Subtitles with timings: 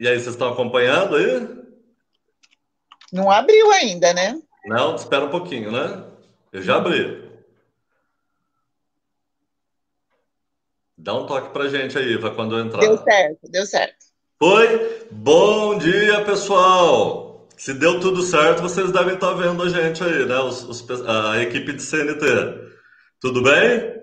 [0.00, 1.64] E aí, vocês estão acompanhando aí?
[3.12, 4.40] Não abriu ainda, né?
[4.66, 6.04] Não, espera um pouquinho, né?
[6.52, 7.22] Eu já abri.
[10.96, 12.80] Dá um toque pra gente aí, vai quando eu entrar.
[12.80, 14.06] Deu certo, deu certo.
[14.38, 15.06] Foi?
[15.10, 17.46] Bom dia, pessoal!
[17.56, 20.38] Se deu tudo certo, vocês devem estar vendo a gente aí, né?
[20.40, 22.24] Os, os, a equipe de CNT.
[23.20, 24.02] Tudo bem?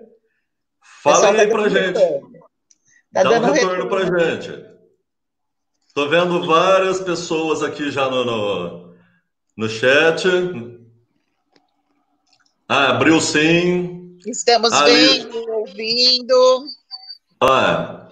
[1.02, 2.00] Falem aí tá pra gente.
[3.12, 4.71] Tá Dá um retorno, retorno pra gente.
[5.94, 8.94] Tô vendo várias pessoas aqui já no, no,
[9.56, 10.26] no chat.
[12.66, 14.18] Ah, abriu sim.
[14.26, 14.94] Estamos Ali...
[14.94, 16.64] vendo, ouvindo.
[17.38, 18.08] Ah,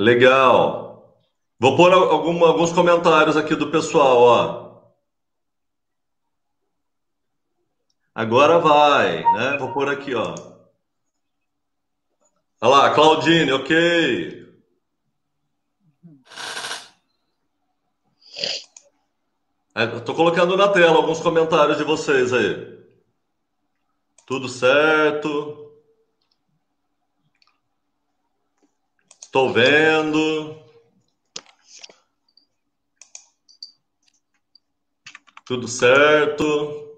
[0.00, 1.16] legal.
[1.60, 4.66] Vou pôr algum, alguns comentários aqui do pessoal, ó.
[8.12, 9.56] Agora vai, né?
[9.58, 10.34] Vou pôr aqui, ó.
[12.60, 14.45] Olha lá, Claudine, ok.
[19.76, 22.82] Estou é, colocando na tela alguns comentários de vocês aí.
[24.26, 25.70] Tudo certo?
[29.22, 30.64] Estou vendo.
[35.44, 36.94] Tudo certo?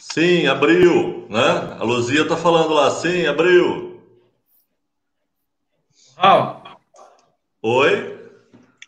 [0.00, 1.76] Sim, abriu, né?
[1.80, 4.00] A Luzia está falando lá, sim, abriu.
[6.16, 6.63] Ah,
[7.66, 8.14] Oi?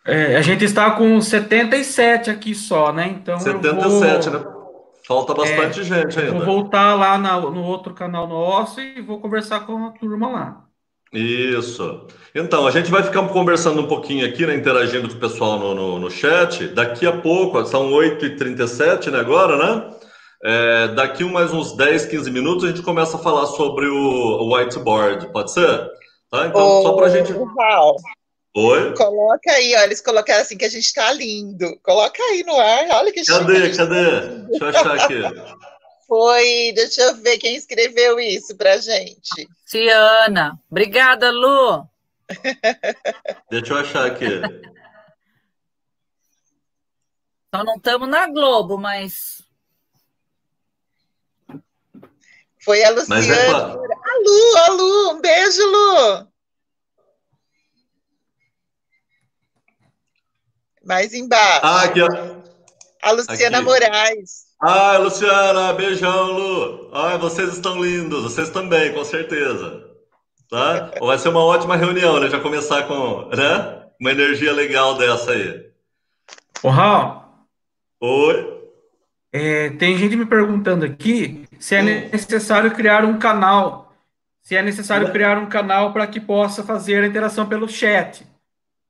[0.05, 3.09] É, a gente está com 77 aqui só, né?
[3.09, 4.39] Então 77, vou...
[4.39, 4.47] né?
[5.09, 6.33] Falta bastante é, gente ainda.
[6.33, 10.65] Vou voltar lá na, no outro canal nosso e vou conversar com a turma lá.
[11.11, 12.07] Isso.
[12.35, 15.75] Então, a gente vai ficar conversando um pouquinho aqui, né, interagindo com o pessoal no,
[15.75, 16.69] no, no chat.
[16.69, 19.91] Daqui a pouco, são 8h37 né, agora, né?
[20.45, 24.55] É, daqui mais uns 10, 15 minutos a gente começa a falar sobre o, o
[24.55, 25.89] whiteboard, pode ser?
[26.31, 26.47] Tá?
[26.49, 27.33] Então, só para a gente.
[28.59, 28.95] Oi?
[28.95, 31.79] Coloca aí, ó, eles colocaram assim que a gente tá lindo.
[31.83, 34.03] Coloca aí no ar, olha que Cadê, chique, cadê?
[34.03, 35.21] Tá deixa eu achar aqui.
[36.09, 39.47] Foi, deixa eu ver quem escreveu isso pra gente.
[39.69, 40.59] Tiana.
[40.71, 41.87] Obrigada, Lu.
[43.51, 44.25] deixa eu achar aqui.
[47.55, 49.43] Só não estamos na Globo, mas.
[52.65, 53.23] Foi a Luciana.
[53.23, 53.51] É...
[53.51, 56.36] A Lu, a Lu, um beijo, Lu.
[60.87, 61.61] Mais embaixo.
[61.63, 62.09] Ah, aqui, ó.
[63.03, 63.67] A Luciana aqui.
[63.67, 64.47] Moraes.
[64.63, 66.91] Ah, Luciana, beijão, Lu.
[66.93, 69.85] Ah, vocês estão lindos, vocês também, com certeza.
[70.49, 70.93] Tá?
[71.03, 72.29] Vai ser uma ótima reunião, né?
[72.29, 73.83] Já começar com né?
[74.01, 75.67] uma energia legal dessa aí.
[76.63, 77.23] Ô, Raul.
[78.01, 78.57] Oi.
[79.33, 82.09] É, tem gente me perguntando aqui se é hum.
[82.13, 83.93] necessário criar um canal.
[84.43, 88.25] Se é necessário criar um canal para que possa fazer a interação pelo chat.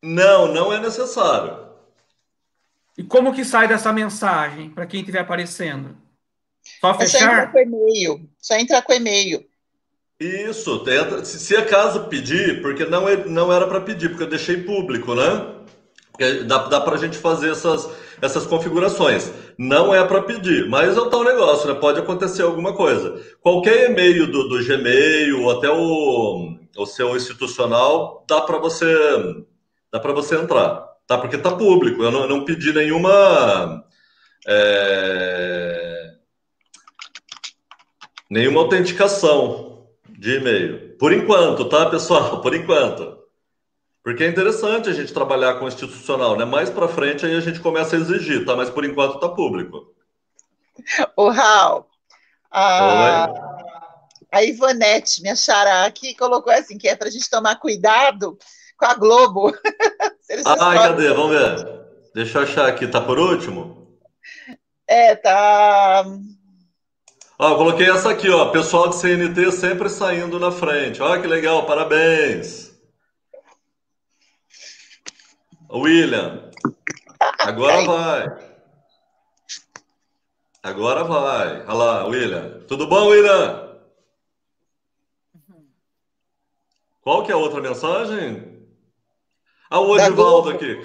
[0.03, 1.66] Não, não é necessário.
[2.99, 5.97] E como que sai dessa mensagem para quem estiver aparecendo?
[6.81, 7.19] Só fechar?
[7.19, 8.31] É só entrar com e-mail.
[8.39, 9.47] Só entrar com e-mail.
[10.19, 14.31] Isso, tenta, se, se acaso pedir, porque não, é, não era para pedir, porque eu
[14.31, 15.55] deixei público, né?
[16.11, 17.87] Porque dá, dá para a gente fazer essas,
[18.23, 19.31] essas configurações.
[19.59, 21.79] Não é para pedir, mas é o tal negócio, né?
[21.79, 23.23] Pode acontecer alguma coisa.
[23.43, 28.87] Qualquer e-mail do, do Gmail ou até o, o seu institucional, dá para você,
[29.93, 30.96] dá para você entrar.
[31.07, 31.19] Tá?
[31.19, 32.03] Porque tá público.
[32.03, 33.85] Eu não, eu não pedi nenhuma.
[34.47, 36.15] É,
[38.31, 40.97] nenhuma autenticação de e-mail.
[40.99, 42.41] Por enquanto, tá, pessoal?
[42.41, 43.17] Por enquanto.
[44.03, 46.45] Porque é interessante a gente trabalhar com institucional, né?
[46.45, 48.55] Mais para frente aí a gente começa a exigir, tá?
[48.55, 49.93] Mas por enquanto tá público.
[51.17, 51.87] O Raul,
[52.51, 53.29] a,
[54.31, 58.39] a Ivonete, minha xará aqui, colocou assim, que é para a gente tomar cuidado
[58.77, 59.53] com a Globo.
[60.45, 61.13] ah, cadê?
[61.13, 61.77] Vamos ver.
[62.15, 62.87] Deixa eu achar aqui.
[62.87, 63.99] Tá por último?
[64.87, 66.05] É, tá.
[67.39, 68.51] Ó, eu coloquei essa aqui, ó.
[68.51, 71.03] Pessoal de CNT sempre saindo na frente.
[71.03, 72.75] Olha que legal, parabéns.
[75.71, 76.51] William,
[77.41, 78.27] agora vai.
[80.63, 81.63] Agora vai.
[81.63, 82.61] Olha lá, William.
[82.67, 83.67] Tudo bom, William?
[87.03, 88.46] Qual que é a outra mensagem?
[89.71, 90.83] Ah, o Edivaldo aqui.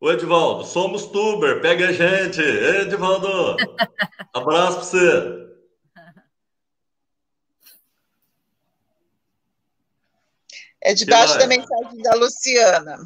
[0.00, 2.40] O Edivaldo, somos tuber, pega a gente.
[2.40, 3.56] Edivaldo,
[4.32, 5.48] abraço para você.
[10.80, 12.98] É debaixo da mensagem da Luciana.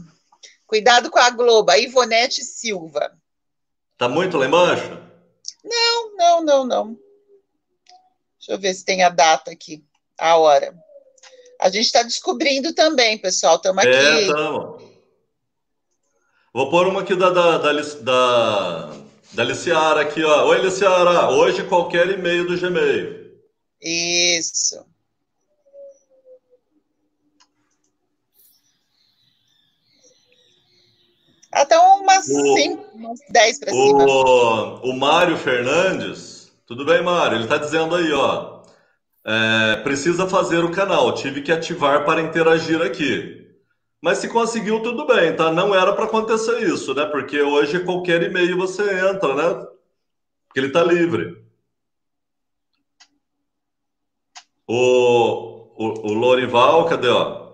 [0.66, 3.12] Cuidado com a Globo, a Ivonete Silva.
[3.96, 4.98] Tá muito lá embaixo?
[5.64, 6.98] Não, não, não, não.
[8.38, 9.84] Deixa eu ver se tem a data aqui,
[10.18, 10.74] a hora.
[11.60, 13.56] A gente está descobrindo também, pessoal.
[13.56, 13.94] Estamos aqui.
[13.94, 14.71] É, estamos.
[16.54, 18.90] Vou pôr uma aqui da, da, da, da,
[19.32, 20.48] da Liciara aqui, ó.
[20.48, 21.30] Oi, Liciara.
[21.30, 23.32] Hoje qualquer e-mail do Gmail.
[23.80, 24.84] Isso.
[31.50, 34.04] Até umas 5, umas 10 para cima.
[34.84, 37.36] O Mário Fernandes, tudo bem, Mário?
[37.36, 38.60] Ele está dizendo aí, ó.
[39.24, 43.41] É, precisa fazer o canal, tive que ativar para interagir aqui.
[44.02, 45.52] Mas se conseguiu, tudo bem, tá?
[45.52, 47.06] Não era para acontecer isso, né?
[47.06, 49.66] Porque hoje qualquer e-mail você entra, né?
[50.46, 51.40] Porque ele está livre.
[54.66, 57.52] O, o, o Lorival, cadê, ó?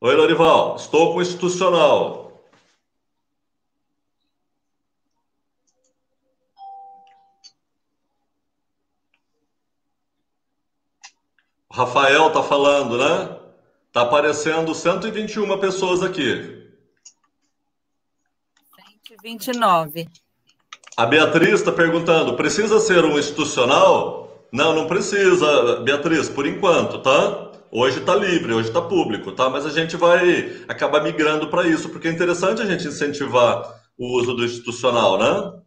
[0.00, 2.42] Oi, Lorival, estou com o institucional.
[11.70, 13.41] O Rafael tá falando, né?
[13.92, 16.62] Tá aparecendo 121 pessoas aqui.
[19.06, 20.08] 129.
[20.96, 24.46] A Beatriz está perguntando: precisa ser um institucional?
[24.50, 27.52] Não, não precisa, Beatriz, por enquanto, tá?
[27.70, 29.48] Hoje está livre, hoje está público, tá?
[29.48, 34.18] Mas a gente vai acabar migrando para isso, porque é interessante a gente incentivar o
[34.18, 35.62] uso do institucional, né?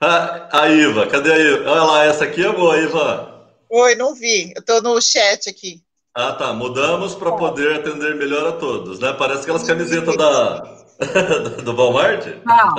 [0.00, 1.70] Ah, a Iva, cadê a Iva?
[1.70, 3.48] Olha lá, essa aqui é boa, Iva.
[3.68, 4.52] Oi, não vi.
[4.56, 5.82] Eu estou no chat aqui.
[6.14, 6.52] Ah, tá.
[6.52, 9.12] Mudamos para poder atender melhor a todos, né?
[9.12, 10.58] Parece aquelas camisetas da
[11.62, 12.26] do Walmart.
[12.46, 12.74] Ah,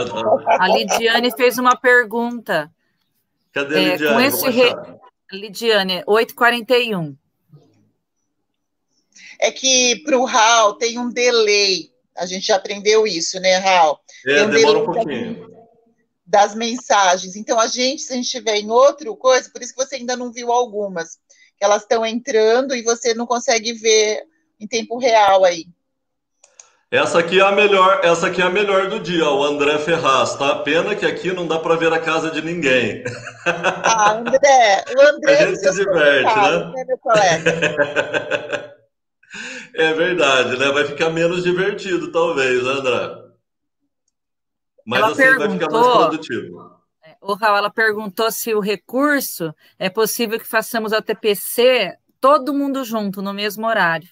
[0.60, 2.70] a Lidiane fez uma pergunta.
[3.54, 4.06] Cadê a Lidiane?
[4.06, 4.76] É, com esse re...
[5.32, 7.16] Lidiane, 8h41.
[9.40, 11.90] É que para o RAL tem um delay.
[12.18, 14.00] A gente já aprendeu isso, né, RAL?
[14.28, 15.61] É, um demora um pouquinho
[16.32, 17.36] das mensagens.
[17.36, 20.16] Então, a gente, se a gente estiver em outro coisa, por isso que você ainda
[20.16, 21.20] não viu algumas,
[21.60, 24.24] elas estão entrando e você não consegue ver
[24.58, 25.66] em tempo real aí.
[26.90, 30.36] Essa aqui é a melhor, essa aqui é a melhor do dia, o André Ferraz,
[30.36, 30.56] tá?
[30.60, 33.04] Pena que aqui não dá para ver a casa de ninguém.
[33.44, 36.72] Ah, André, o André a gente se diverte, né?
[36.76, 38.76] né meu colega?
[39.74, 40.72] é verdade, né?
[40.72, 43.21] Vai ficar menos divertido, talvez, né, André?
[44.92, 46.72] Mas ela assim vai ficar mais produtivo.
[47.22, 52.84] O Raul, ela perguntou se o recurso é possível que façamos a TPC todo mundo
[52.84, 54.10] junto no mesmo horário.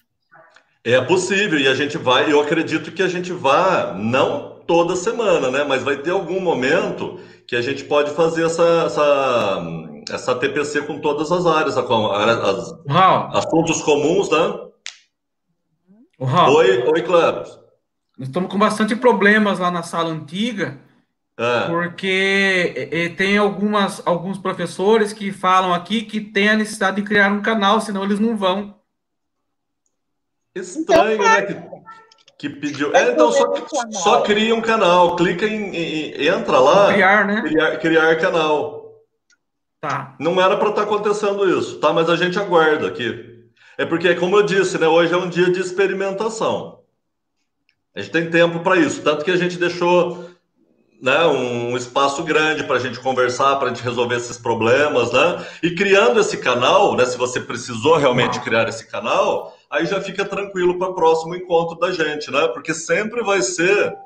[0.82, 5.50] É possível, e a gente vai, eu acredito que a gente vá, não toda semana,
[5.50, 5.64] né?
[5.64, 9.62] Mas vai ter algum momento que a gente pode fazer essa, essa,
[10.10, 14.70] essa TPC com todas as áreas, as, as assuntos comuns, né?
[16.18, 17.60] Oi, oi, Cleber.
[18.20, 20.78] Nós estamos com bastante problemas lá na sala antiga,
[21.38, 21.66] é.
[21.68, 27.32] porque e, tem algumas, alguns professores que falam aqui que tem a necessidade de criar
[27.32, 28.78] um canal, senão eles não vão.
[30.54, 31.42] Estranho, então, né?
[31.46, 31.56] Que,
[32.38, 32.94] que pediu.
[32.94, 33.54] É, então só,
[33.90, 36.92] só cria um canal, clica em, em entra lá.
[36.92, 37.40] Criar, né?
[37.40, 39.00] Criar, criar canal.
[39.80, 40.14] Tá.
[40.20, 41.90] Não era para estar tá acontecendo isso, tá?
[41.90, 43.48] Mas a gente aguarda aqui.
[43.78, 44.86] É porque, como eu disse, né?
[44.86, 46.79] Hoje é um dia de experimentação.
[47.94, 50.30] A gente tem tempo para isso, tanto que a gente deixou
[51.00, 55.46] né, um espaço grande para a gente conversar, para a gente resolver esses problemas, né?
[55.62, 60.24] E criando esse canal, né, se você precisou realmente criar esse canal, aí já fica
[60.24, 62.48] tranquilo para o próximo encontro da gente, né?
[62.48, 63.96] Porque sempre vai ser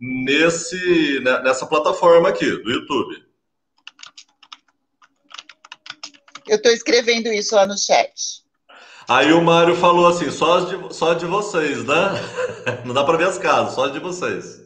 [0.00, 3.28] nesse né, nessa plataforma aqui do YouTube.
[6.46, 8.42] Eu estou escrevendo isso lá no chat.
[9.08, 11.94] Aí o Mário falou assim, só de, só de vocês, né?
[12.84, 14.62] Não dá para ver as casas, só de vocês.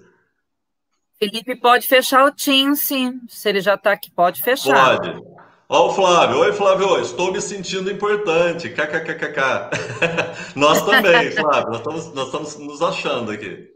[1.17, 3.21] Felipe pode fechar o Team, sim.
[3.29, 4.99] Se ele já está aqui, pode fechar.
[4.99, 5.23] Pode.
[5.69, 6.41] Ó o Flávio.
[6.41, 6.99] Oi, Flávio.
[6.99, 8.69] Estou me sentindo importante.
[8.69, 9.71] KKKKK.
[10.57, 11.71] nós também, Flávio.
[11.71, 13.71] Nós estamos, nós estamos nos achando aqui.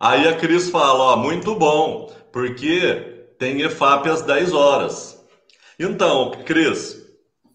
[0.00, 5.24] Aí a Cris fala, ó, muito bom, porque tem EFAP às 10 horas.
[5.78, 7.06] Então, Cris,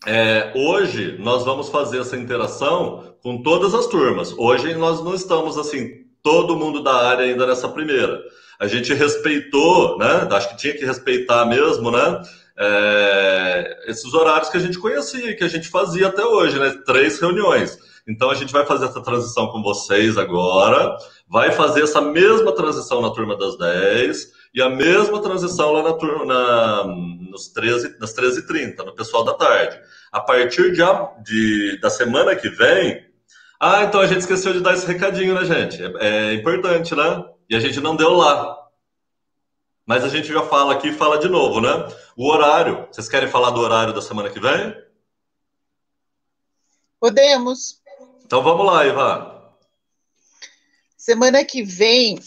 [0.05, 4.33] é, hoje nós vamos fazer essa interação com todas as turmas.
[4.38, 8.19] Hoje nós não estamos assim, todo mundo da área ainda nessa primeira.
[8.59, 10.27] A gente respeitou, né?
[10.31, 12.21] Acho que tinha que respeitar mesmo, né?
[12.57, 16.75] É, esses horários que a gente conhecia, que a gente fazia até hoje, né?
[16.85, 17.77] Três reuniões.
[18.07, 20.95] Então a gente vai fazer essa transição com vocês agora,
[21.27, 25.93] vai fazer essa mesma transição na turma das 10 e a mesma transição lá na
[25.93, 29.79] turma, na, nos 13, nas 13h30, no pessoal da tarde.
[30.12, 30.81] A partir de,
[31.24, 33.05] de, da semana que vem.
[33.60, 35.81] Ah, então a gente esqueceu de dar esse recadinho, né, gente?
[36.00, 37.24] É, é importante, né?
[37.51, 38.58] e a gente não deu lá.
[39.86, 41.70] Mas a gente já fala aqui, fala de novo, né?
[42.15, 42.88] O horário.
[42.89, 44.74] Vocês querem falar do horário da semana que vem?
[46.98, 47.81] Podemos.
[48.24, 49.40] Então vamos lá, Ivan.
[51.01, 52.20] Semana que vem,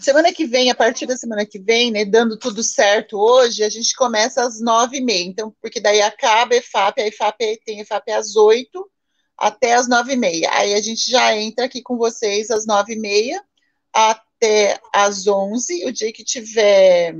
[0.00, 3.68] semana que vem, a partir da semana que vem, né, dando tudo certo hoje, a
[3.68, 5.24] gente começa às nove e meia.
[5.24, 8.88] Então, porque daí acaba a EFAP, a EFAP tem EFAP às oito
[9.36, 10.48] até às nove e meia.
[10.52, 13.42] Aí a gente já entra aqui com vocês às nove e meia
[13.92, 15.84] até às onze.
[15.84, 17.16] O dia que tiver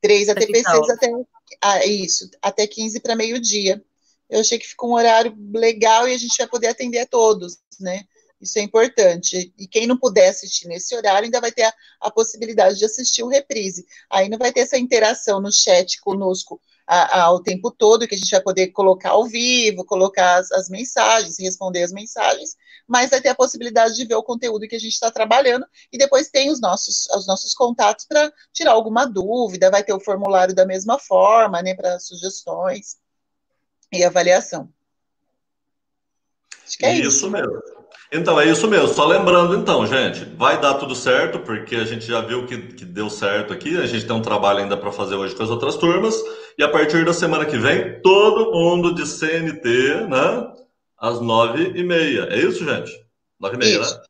[0.00, 1.12] três ATPCs até
[1.60, 3.84] ah, isso, até 15 para meio-dia.
[4.30, 7.58] Eu achei que ficou um horário legal e a gente vai poder atender a todos,
[7.78, 8.06] né?
[8.40, 9.52] Isso é importante.
[9.58, 13.22] E quem não puder assistir nesse horário ainda vai ter a, a possibilidade de assistir
[13.22, 13.86] o reprise.
[14.08, 18.14] Aí não vai ter essa interação no chat conosco a, a, o tempo todo, que
[18.14, 23.10] a gente vai poder colocar ao vivo, colocar as, as mensagens, responder as mensagens, mas
[23.10, 26.30] vai ter a possibilidade de ver o conteúdo que a gente está trabalhando e depois
[26.30, 30.64] tem os nossos, os nossos contatos para tirar alguma dúvida, vai ter o formulário da
[30.64, 32.96] mesma forma, né, para sugestões
[33.92, 34.72] e avaliação.
[36.64, 37.77] Acho que é isso, isso mesmo.
[38.12, 38.88] Então, é isso mesmo.
[38.88, 42.84] Só lembrando, então, gente, vai dar tudo certo, porque a gente já viu que, que
[42.84, 43.76] deu certo aqui.
[43.76, 46.14] A gente tem um trabalho ainda para fazer hoje com as outras turmas.
[46.56, 50.52] E a partir da semana que vem, todo mundo de CNT, né?
[50.98, 52.28] Às nove e meia.
[52.30, 52.92] É isso, gente?
[53.38, 53.94] Nove e meia, isso.
[53.94, 54.00] né?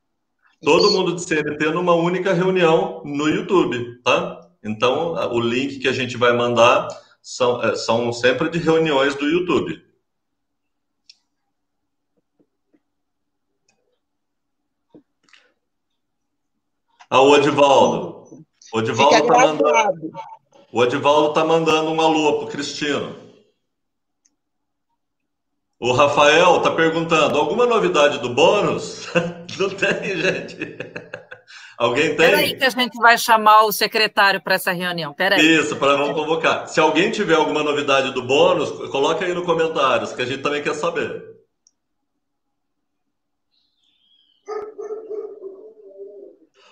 [0.63, 4.41] Todo mundo de CNT numa única reunião no YouTube, tá?
[4.65, 6.89] Então, o link que a gente vai mandar
[7.23, 9.81] são, é, são sempre de reuniões do YouTube.
[17.11, 18.45] Ah, o Odivaldo.
[18.73, 20.11] O Odivaldo tá mandando.
[20.71, 23.17] O Odivaldo tá mandando uma lua pro Cristino.
[25.81, 29.07] O Rafael tá perguntando: alguma novidade do bônus?
[29.59, 30.79] Não tem, gente.
[31.79, 32.17] Alguém tem?
[32.17, 35.15] Peraí que a gente vai chamar o secretário para essa reunião.
[35.15, 35.41] Peraí.
[35.41, 36.67] Isso, para não convocar.
[36.67, 40.61] Se alguém tiver alguma novidade do bônus, coloque aí no comentários, que a gente também
[40.61, 41.38] quer saber.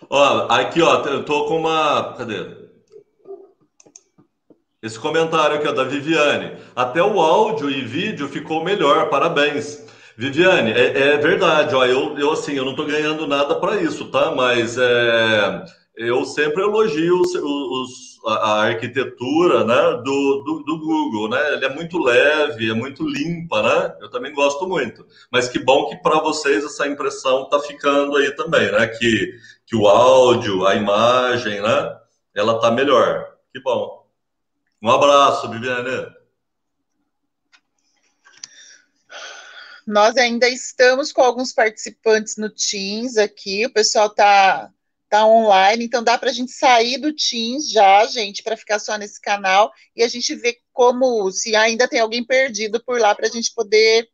[0.09, 2.15] Ó, aqui, ó, eu tô com uma.
[2.17, 2.67] Cadê?
[4.83, 6.59] Esse comentário aqui, ó, da Viviane.
[6.75, 9.85] Até o áudio e vídeo ficou melhor, parabéns.
[10.17, 14.11] Viviane, é, é verdade, ó, eu, eu assim, eu não tô ganhando nada para isso,
[14.11, 14.35] tá?
[14.35, 15.65] Mas é,
[15.97, 21.55] eu sempre elogio os, os, a, arquitetura né, do, do, do, Google, né?
[21.55, 23.97] Ele é muito leve, é muito limpa, né?
[24.01, 25.07] Eu também gosto muito.
[25.33, 28.87] Mas que bom que para vocês essa impressão tá ficando aí também, né?
[28.87, 31.99] Que que o áudio, a imagem, né?
[32.35, 33.35] Ela tá melhor.
[33.53, 34.07] Que bom.
[34.81, 36.15] Um abraço, Viviane.
[39.85, 43.67] Nós ainda estamos com alguns participantes no Teams aqui.
[43.67, 44.71] O pessoal tá
[45.17, 48.97] tá online, então dá para a gente sair do Teams já, gente, para ficar só
[48.99, 53.27] nesse canal e a gente ver como se ainda tem alguém perdido por lá para
[53.27, 54.09] a gente poder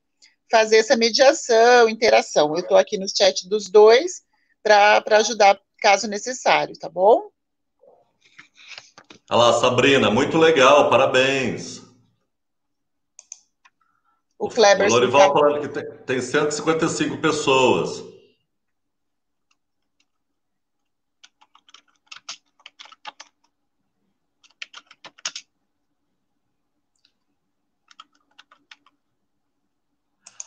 [0.50, 2.54] fazer essa mediação, interação.
[2.54, 4.23] Eu estou aqui no chat dos dois
[4.62, 7.28] para ajudar caso necessário, tá bom?
[9.28, 11.82] Olha lá, Sabrina, muito legal, parabéns.
[14.38, 14.88] O Kleber.
[14.88, 18.12] O Lorival falando que tem, tem 155 pessoas.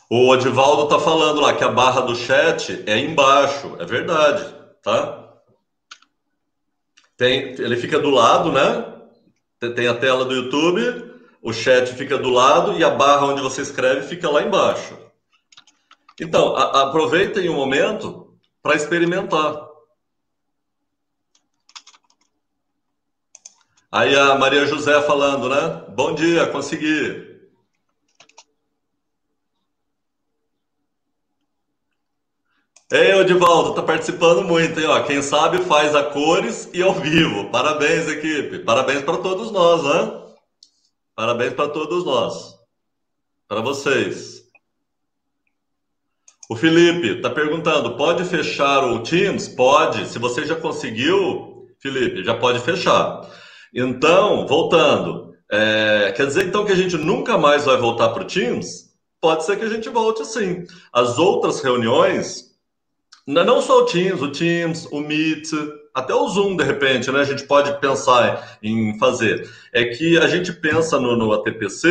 [0.10, 3.76] O Odivaldo está falando lá que a barra do chat é embaixo.
[3.80, 5.34] É verdade, tá?
[7.18, 8.94] Tem, ele fica do lado, né?
[9.76, 13.62] Tem a tela do YouTube, o chat fica do lado e a barra onde você
[13.62, 14.96] escreve fica lá embaixo.
[16.20, 19.66] Então, a, aproveitem o momento para experimentar.
[23.92, 25.86] Aí a Maria José falando, né?
[25.96, 27.25] Bom dia, consegui.
[32.92, 34.86] Ei, Odivaldo, tá participando muito, hein?
[34.86, 37.50] Ó, quem sabe faz a cores e ao vivo.
[37.50, 38.60] Parabéns, equipe.
[38.60, 40.22] Parabéns para todos nós, né?
[41.16, 42.56] Parabéns para todos nós.
[43.48, 44.44] Para vocês.
[46.48, 49.48] O Felipe tá perguntando: pode fechar o Teams?
[49.48, 50.08] Pode.
[50.08, 53.28] Se você já conseguiu, Felipe, já pode fechar.
[53.74, 55.34] Então, voltando.
[55.52, 58.94] É, quer dizer então que a gente nunca mais vai voltar para o Teams?
[59.20, 60.66] Pode ser que a gente volte sim.
[60.94, 62.55] As outras reuniões
[63.26, 65.50] não só o Teams, o Teams, o Meet,
[65.94, 67.22] até o Zoom, de repente, né?
[67.22, 69.50] A gente pode pensar em fazer.
[69.74, 71.90] É que a gente pensa no, no ATPC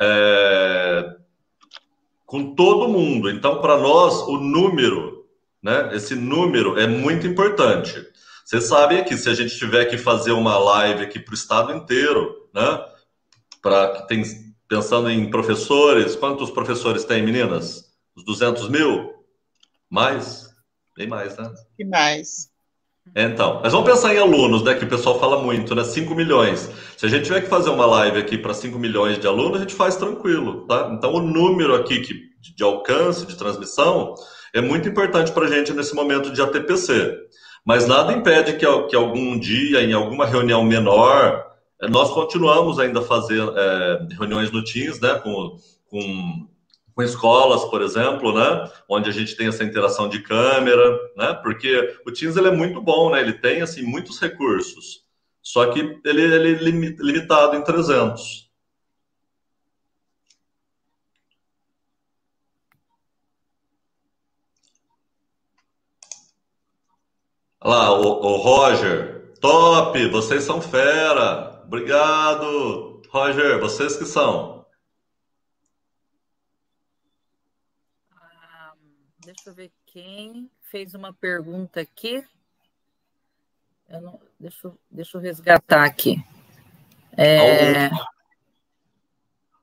[0.00, 1.16] é,
[2.26, 3.30] com todo mundo.
[3.30, 5.20] Então, para nós, o número
[5.62, 5.90] né?
[5.94, 8.06] Esse número é muito importante.
[8.44, 11.72] Vocês sabem que se a gente tiver que fazer uma live aqui para o estado
[11.72, 12.84] inteiro, né?
[13.62, 14.22] Para que tem
[14.66, 17.92] pensando em professores, quantos professores tem, meninas?
[18.16, 19.14] Os 200 mil?
[19.88, 20.48] Mais?
[20.96, 21.52] Bem mais, né?
[21.78, 22.50] E mais.
[23.14, 24.74] Então, mas vamos pensar em alunos, né?
[24.74, 25.82] Que o pessoal fala muito, né?
[25.82, 26.70] 5 milhões.
[26.96, 29.60] Se a gente tiver que fazer uma live aqui para 5 milhões de alunos, a
[29.60, 30.90] gente faz tranquilo, tá?
[30.92, 32.14] Então, o número aqui que,
[32.54, 34.14] de alcance, de transmissão,
[34.54, 37.18] é muito importante para a gente nesse momento de ATPC.
[37.64, 41.44] Mas nada impede que, que algum dia, em alguma reunião menor,
[41.82, 45.14] eh, nós continuamos ainda a fazer é, reuniões no Teams, né?
[45.22, 45.56] Com,
[45.90, 46.48] com
[47.00, 51.98] com escolas, por exemplo, né, onde a gente tem essa interação de câmera, né, porque
[52.06, 55.02] o Teams ele é muito bom, né, ele tem assim muitos recursos,
[55.42, 56.58] só que ele, ele é
[57.02, 58.50] limitado em 300.
[67.62, 74.59] Olha lá, o, o Roger, top, vocês são fera, obrigado, Roger, vocês que são.
[79.32, 82.20] Deixa eu ver quem fez uma pergunta aqui.
[83.88, 86.20] Eu não, deixa, deixa eu resgatar aqui.
[87.16, 87.90] É...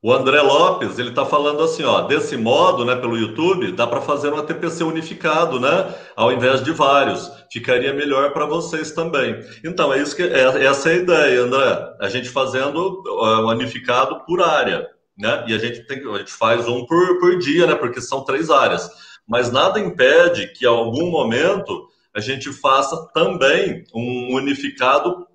[0.01, 3.99] O André Lopes, ele está falando assim, ó, desse modo, né, pelo YouTube, dá para
[3.99, 7.29] fazer um ATPC unificado, né, ao invés de vários.
[7.51, 9.35] Ficaria melhor para vocês também.
[9.65, 11.95] Então, é isso que é, essa é a ideia, André.
[11.99, 15.43] A gente fazendo uh, unificado por área, né?
[15.45, 18.49] E a gente tem a gente faz um por, por dia, né, porque são três
[18.49, 25.27] áreas mas nada impede que, em algum momento, a gente faça também um unificado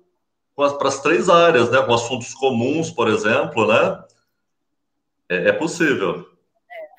[0.55, 1.81] para as três áreas, né?
[1.81, 4.03] Com assuntos comuns, por exemplo, né?
[5.29, 6.27] É, é possível.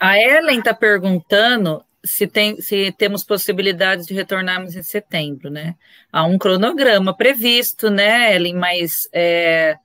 [0.01, 5.75] A Ellen está perguntando se, tem, se temos possibilidades de retornarmos em setembro, né?
[6.13, 8.55] Há um cronograma previsto, né, Ellen?
[8.55, 9.77] Mas é,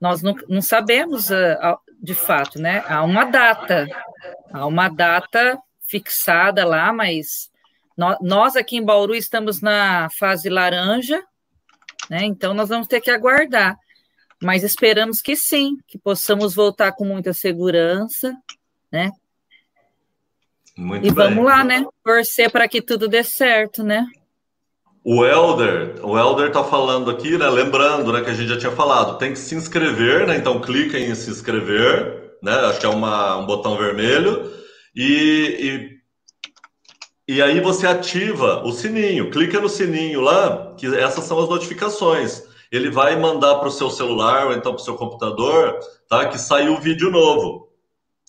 [0.00, 2.82] nós não, não sabemos uh, de fato, né?
[2.88, 3.86] Há uma data,
[4.52, 5.58] há uma data
[5.90, 7.50] fixada lá, mas
[8.20, 11.22] nós aqui em Bauru estamos na fase laranja,
[12.08, 12.24] né?
[12.24, 13.76] Então nós vamos ter que aguardar.
[14.42, 18.34] Mas esperamos que sim, que possamos voltar com muita segurança,
[18.90, 19.10] né?
[20.76, 21.12] Muito e bem.
[21.12, 21.84] vamos lá, né?
[22.02, 24.06] Torcer para que tudo dê certo, né?
[25.04, 27.48] O Elder, o Elder tá falando aqui, né?
[27.50, 30.36] Lembrando, né, que a gente já tinha falado, tem que se inscrever, né?
[30.36, 32.52] Então clica em se inscrever, né?
[32.52, 34.59] Acho que é uma, um botão vermelho.
[34.94, 36.00] E,
[37.28, 41.48] e, e, aí você ativa o sininho, clica no sininho lá, que essas são as
[41.48, 42.42] notificações.
[42.72, 46.26] Ele vai mandar para o seu celular ou então para o seu computador, tá?
[46.26, 47.68] Que saiu o vídeo novo.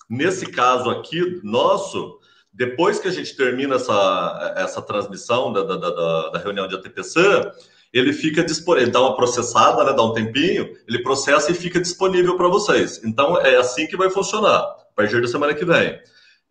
[0.08, 2.18] Nesse caso aqui, nosso,
[2.52, 7.20] depois que a gente termina essa, essa transmissão da, da, da, da reunião de ATPC,
[7.92, 11.80] ele fica disponível, ele dá uma processada, né, dá um tempinho, ele processa e fica
[11.80, 13.00] disponível para vocês.
[13.04, 16.00] Então é assim que vai funcionar, a partir da semana que vem.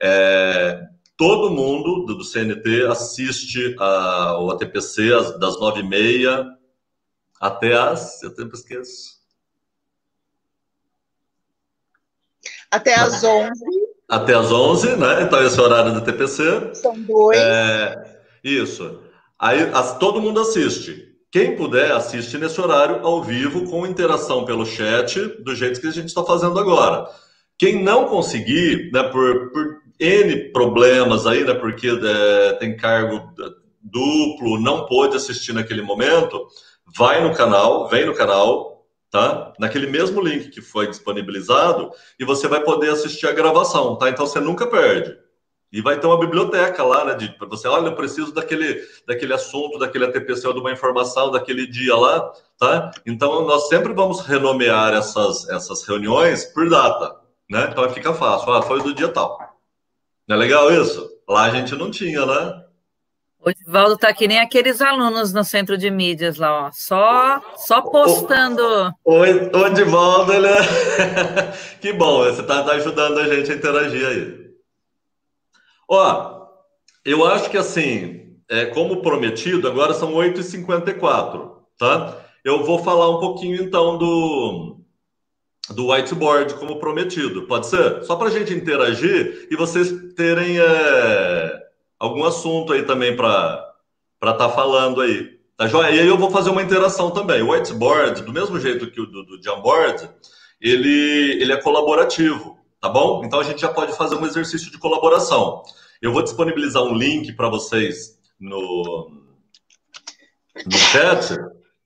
[0.02, 0.82] É,
[1.16, 6.48] todo mundo do, CNT assiste a, o ATPC as, das nove e meia
[7.40, 8.24] até as.
[8.24, 9.22] Eu sempre esqueço.
[12.72, 13.66] Até as onze.
[14.10, 15.22] Até as onze, né?
[15.22, 16.74] Então, esse é o horário do ATPC.
[16.74, 17.38] São dois.
[17.38, 19.04] É, isso.
[19.38, 21.12] Aí as, todo mundo assiste.
[21.32, 25.92] Quem puder, assiste nesse horário ao vivo, com interação pelo chat, do jeito que a
[25.92, 27.08] gente está fazendo agora.
[27.58, 31.54] Quem não conseguir, né, por, por N problemas aí, né?
[31.54, 33.32] Porque é, tem cargo
[33.80, 36.48] duplo, não pôde assistir naquele momento,
[36.98, 39.54] vai no canal, vem no canal, tá?
[39.60, 44.10] Naquele mesmo link que foi disponibilizado e você vai poder assistir a gravação, tá?
[44.10, 45.16] Então você nunca perde.
[45.72, 47.14] E vai ter uma biblioteca lá, né?
[47.14, 51.96] De você, olha, eu preciso daquele, daquele assunto, daquele ATPC, de uma informação daquele dia
[51.96, 52.92] lá, tá?
[53.06, 57.16] Então nós sempre vamos renomear essas, essas reuniões por data,
[57.50, 57.70] né?
[57.72, 58.52] Então fica fácil.
[58.52, 59.51] Ah, foi do dia tal.
[60.32, 61.10] Não é legal isso?
[61.28, 62.64] Lá a gente não tinha, né?
[63.38, 66.72] O Edivaldo tá que nem aqueles alunos no centro de mídias lá, ó.
[66.72, 68.64] Só, só postando.
[69.04, 70.62] O, o, o Edivaldo, ele é...
[71.82, 74.52] que bom, você tá, tá ajudando a gente a interagir aí.
[75.90, 76.48] Ó,
[77.04, 82.18] eu acho que assim, é, como prometido, agora são 8h54, tá?
[82.42, 84.81] Eu vou falar um pouquinho então do,
[85.70, 87.44] do whiteboard como prometido.
[87.44, 88.04] Pode ser?
[88.04, 91.64] Só para a gente interagir e vocês terem é,
[92.00, 93.74] algum assunto aí também para
[94.22, 95.40] estar tá falando aí.
[95.56, 95.92] Tá joia?
[95.92, 97.42] E aí eu vou fazer uma interação também.
[97.42, 100.10] O whiteboard, do mesmo jeito que o do, do Jamboard,
[100.60, 103.24] ele, ele é colaborativo, tá bom?
[103.24, 105.62] Então a gente já pode fazer um exercício de colaboração.
[106.02, 109.12] Eu vou disponibilizar um link para vocês no,
[110.66, 111.38] no chat,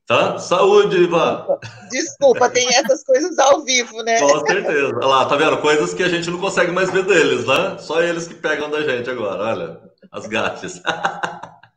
[0.05, 0.37] tá?
[0.37, 1.45] Saúde, Ivan!
[1.89, 4.19] Desculpa, tem essas coisas ao vivo, né?
[4.19, 4.95] Com certeza.
[4.97, 5.57] Olha lá, tá vendo?
[5.57, 7.77] Coisas que a gente não consegue mais ver deles, né?
[7.79, 9.79] Só eles que pegam da gente agora, olha.
[10.11, 10.81] As gatas.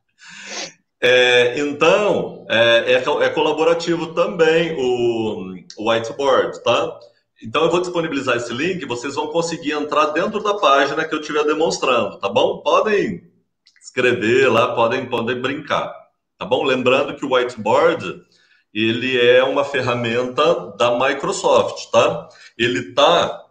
[1.01, 6.99] é, então, é, é, é, colaborativo também o, o whiteboard, tá?
[7.43, 11.21] Então eu vou disponibilizar esse link, vocês vão conseguir entrar dentro da página que eu
[11.21, 12.59] estiver demonstrando, tá bom?
[12.63, 13.23] Podem
[13.81, 15.93] escrever lá, podem, podem brincar,
[16.39, 16.65] tá bom?
[16.65, 18.23] Lembrando que o whiteboard
[18.73, 22.29] ele é uma ferramenta da Microsoft, tá?
[22.57, 23.49] Ele tá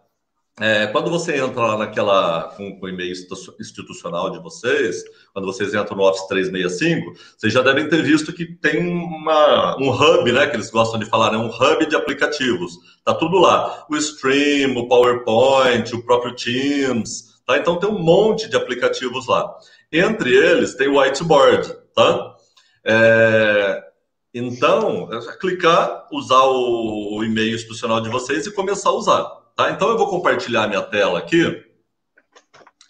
[0.60, 3.12] é, quando você entra lá naquela com, o e-mail
[3.60, 8.44] institucional de vocês, quando vocês entram no Office 365, vocês já devem ter visto que
[8.44, 10.48] tem uma, um hub, né?
[10.48, 11.38] Que eles gostam de falar, né?
[11.38, 12.72] Um hub de aplicativos.
[13.04, 13.86] Tá tudo lá.
[13.88, 17.56] O Stream, o PowerPoint, o próprio Teams, tá?
[17.56, 19.54] Então tem um monte de aplicativos lá.
[19.92, 22.34] Entre eles tem o Whiteboard, tá?
[22.88, 23.84] É,
[24.32, 29.24] então, é clicar, usar o, e-mail institucional de vocês e começar a usar.
[29.54, 29.70] Tá?
[29.70, 31.64] Então, eu vou compartilhar minha tela aqui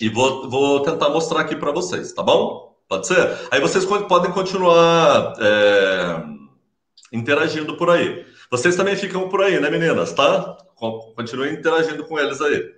[0.01, 2.77] e vou, vou tentar mostrar aqui para vocês, tá bom?
[2.89, 3.37] Pode ser?
[3.51, 6.23] Aí vocês podem continuar é,
[7.13, 8.25] interagindo por aí.
[8.51, 10.13] Vocês também ficam por aí, né, meninas?
[10.13, 10.57] Tá?
[11.17, 12.78] Continuem interagindo com eles aí.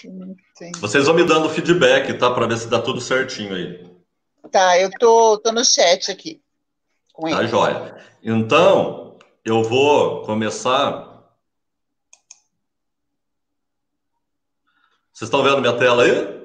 [0.00, 0.72] Sim.
[0.78, 2.30] Vocês vão me dando feedback, tá?
[2.30, 3.96] Para ver se dá tudo certinho aí.
[4.50, 6.42] Tá, eu tô, tô no chat aqui.
[7.12, 7.36] Com ele.
[7.36, 7.96] Tá, joia.
[8.22, 11.16] Então, eu vou começar.
[15.12, 16.36] Vocês estão vendo minha tela aí?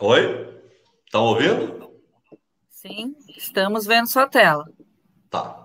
[0.00, 0.62] Oi?
[1.04, 1.90] Estão ouvindo?
[2.68, 4.64] Sim, estamos vendo sua tela.
[5.30, 5.64] Tá.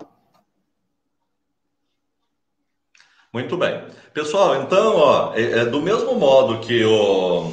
[3.34, 3.82] Muito bem.
[4.13, 7.52] Pessoal, então, ó, é, é do mesmo modo que o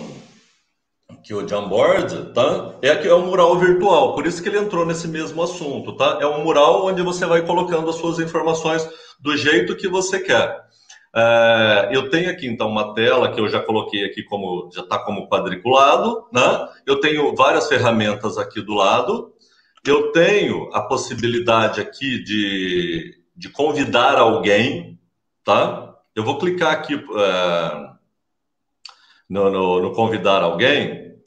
[1.25, 2.75] que o Jamboard, tá?
[2.83, 6.19] É que é um mural virtual, por isso que ele entrou nesse mesmo assunto, tá?
[6.21, 8.87] É um mural onde você vai colocando as suas informações
[9.21, 10.61] do jeito que você quer.
[11.17, 14.99] É, eu tenho aqui então uma tela que eu já coloquei aqui como já está
[14.99, 16.69] como quadriculado, né?
[16.87, 19.33] Eu tenho várias ferramentas aqui do lado.
[19.87, 25.00] Eu tenho a possibilidade aqui de, de convidar alguém
[25.51, 25.97] tá?
[26.15, 27.91] Eu vou clicar aqui é,
[29.29, 31.19] no, no, no, convidar alguém.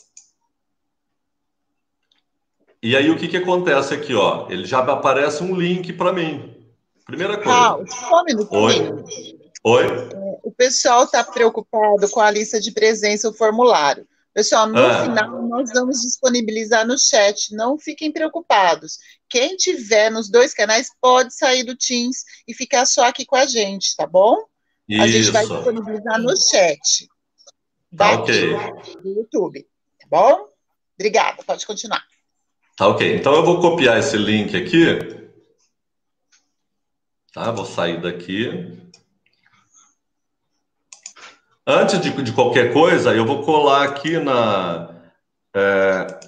[2.82, 4.48] E aí o que, que acontece aqui, ó?
[4.50, 6.54] Ele já aparece um link para mim.
[7.06, 7.52] Primeira coisa.
[7.52, 8.48] Ah, só um.
[8.50, 9.04] Oi.
[9.66, 9.86] Oi.
[9.86, 14.08] É, o pessoal está preocupado com a lista de presença, o formulário.
[14.34, 15.04] Pessoal, no ah.
[15.04, 18.98] final nós vamos disponibilizar no chat, não fiquem preocupados.
[19.30, 23.46] Quem tiver nos dois canais pode sair do Teams e ficar só aqui com a
[23.46, 24.36] gente, tá bom?
[24.90, 25.04] Isso.
[25.04, 27.08] A gente vai disponibilizar no chat.
[27.96, 28.56] Tá ok.
[29.04, 29.68] Do YouTube,
[30.00, 30.50] tá bom?
[30.98, 32.04] Obrigada, pode continuar.
[32.76, 33.16] Tá ok.
[33.16, 35.24] Então eu vou copiar esse link aqui.
[37.32, 38.83] Tá, vou sair daqui.
[41.66, 44.90] Antes de, de qualquer coisa, eu vou colar aqui na.
[45.56, 46.20] É,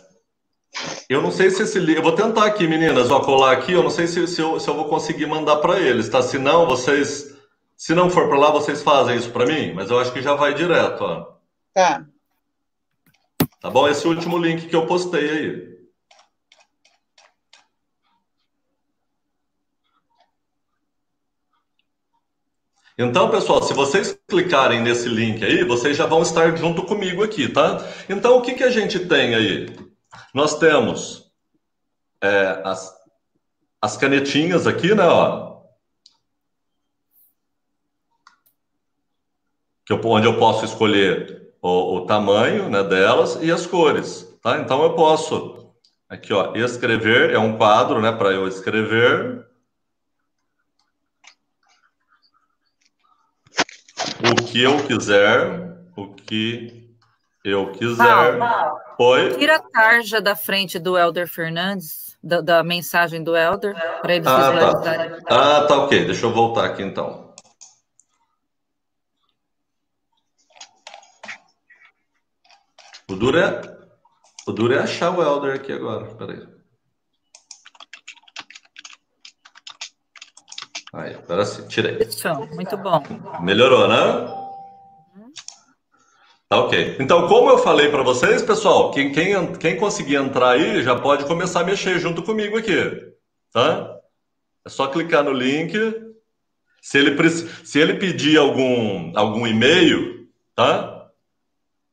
[1.09, 3.73] eu não sei se esse Eu vou tentar aqui, meninas, ó, colar aqui.
[3.73, 6.21] Eu não sei se, se, eu, se eu vou conseguir mandar para eles, tá?
[6.21, 7.35] Se não, vocês.
[7.75, 10.33] Se não for para lá, vocês fazem isso para mim, mas eu acho que já
[10.33, 11.35] vai direto, ó.
[11.73, 12.05] Tá.
[13.59, 13.87] Tá bom?
[13.87, 15.74] Esse último link que eu postei aí.
[22.97, 27.49] Então, pessoal, se vocês clicarem nesse link aí, vocês já vão estar junto comigo aqui,
[27.49, 27.85] tá?
[28.07, 29.75] Então, o que, que a gente tem aí?
[30.33, 31.29] Nós temos
[32.21, 32.93] é, as,
[33.81, 35.05] as canetinhas aqui, né?
[35.05, 35.55] Ó,
[39.85, 44.59] que eu, onde eu posso escolher o, o tamanho né, delas e as cores, tá?
[44.59, 45.69] Então, eu posso
[46.07, 49.45] aqui, ó, escrever, é um quadro, né, para eu escrever.
[54.31, 56.95] O que eu quiser, o que
[57.43, 58.39] eu quiser.
[58.97, 59.37] Oi?
[59.37, 64.27] Tira a tarja da frente do Elder Fernandes, da, da mensagem do Elder, para eles
[64.27, 65.21] ah, visualizarem.
[65.21, 65.57] Tá.
[65.57, 66.05] Ah, tá ok.
[66.05, 67.33] Deixa eu voltar aqui então.
[73.07, 73.61] O duro é,
[74.47, 76.05] o duro é achar o Elder aqui agora.
[76.15, 76.54] Peraí.
[80.95, 81.97] Aí, agora sim, tirei.
[81.97, 83.03] Isso, muito bom.
[83.41, 84.45] Melhorou, né?
[86.47, 86.95] Tá ok.
[86.99, 91.25] Então, como eu falei para vocês, pessoal, quem, quem, quem conseguir entrar aí já pode
[91.25, 93.13] começar a mexer junto comigo aqui.
[93.51, 93.93] Tá?
[94.65, 95.73] É só clicar no link.
[96.81, 101.09] Se ele, se ele pedir algum, algum e-mail, tá?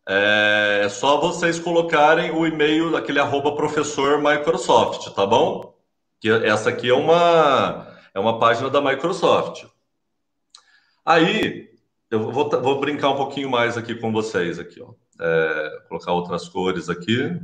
[0.06, 5.74] É, é só vocês colocarem o e-mail daquele arroba professor Microsoft, tá bom?
[6.20, 9.64] Que essa aqui é uma, é uma página da Microsoft.
[11.04, 11.70] Aí,
[12.10, 14.92] eu vou, vou brincar um pouquinho mais aqui com vocês aqui, ó.
[15.20, 17.40] É, colocar outras cores aqui.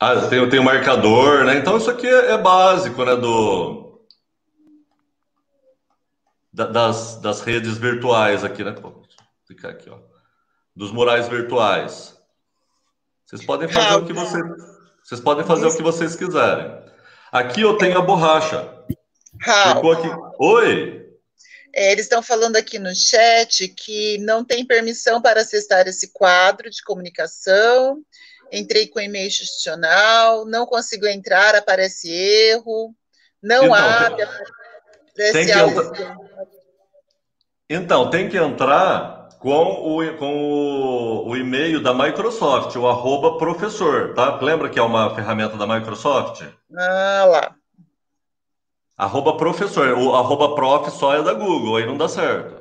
[0.00, 1.56] Ah, tem, tem o marcador, né?
[1.56, 3.16] Então isso aqui é, é básico, né?
[3.16, 3.88] Do,
[6.52, 8.72] da, das, das redes virtuais aqui, né?
[8.72, 9.02] Vou
[9.46, 9.98] clicar aqui, ó.
[10.74, 12.16] Dos murais virtuais.
[13.24, 14.44] Vocês podem fazer o que vocês,
[15.02, 16.82] vocês podem fazer o que vocês quiserem.
[17.30, 18.77] Aqui eu tenho a borracha.
[19.42, 20.08] Ficou aqui.
[20.38, 21.08] Oi.
[21.74, 26.70] É, eles estão falando aqui no chat que não tem permissão para acessar esse quadro
[26.70, 27.98] de comunicação.
[28.50, 32.94] Entrei com e-mail institucional, não consigo entrar, aparece erro,
[33.42, 35.52] não então, abre, aparece tem que
[37.68, 44.14] Então, tem que entrar com o, com o, o e-mail da Microsoft, o arroba professor,
[44.14, 44.40] tá?
[44.40, 46.42] Lembra que é uma ferramenta da Microsoft?
[46.74, 47.54] Ah, lá.
[48.98, 49.96] Arroba professor.
[49.96, 52.58] O arroba prof só é da Google, aí não dá certo.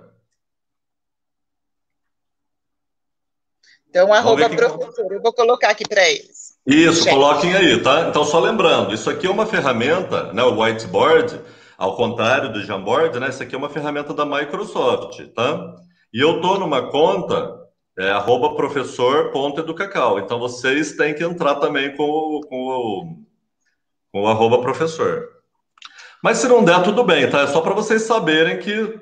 [3.90, 5.12] Então, arroba professor.
[5.12, 6.56] Eu vou colocar aqui para eles.
[6.68, 8.10] Isso, coloquem aí, tá?
[8.10, 10.44] Então, só lembrando, isso aqui é uma ferramenta, né?
[10.44, 11.42] O whiteboard,
[11.76, 13.30] ao contrário do Jamboard, né?
[13.30, 15.76] Isso aqui é uma ferramenta da Microsoft, tá?
[16.14, 17.58] E eu tô numa conta
[17.98, 20.20] é, arroba professor.educacau.
[20.20, 23.18] Então, vocês têm que entrar também com o, com o,
[24.12, 25.37] com o arroba professor.
[26.24, 27.42] Mas se não der, tudo bem, tá?
[27.42, 29.00] É só para vocês saberem que,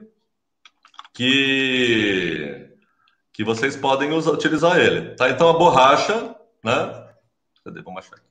[1.13, 2.69] que,
[3.32, 5.30] que vocês podem usar, utilizar ele, tá?
[5.30, 7.08] Então a borracha, né?
[7.63, 7.82] Cadê?
[7.82, 8.25] Vamos achar aqui.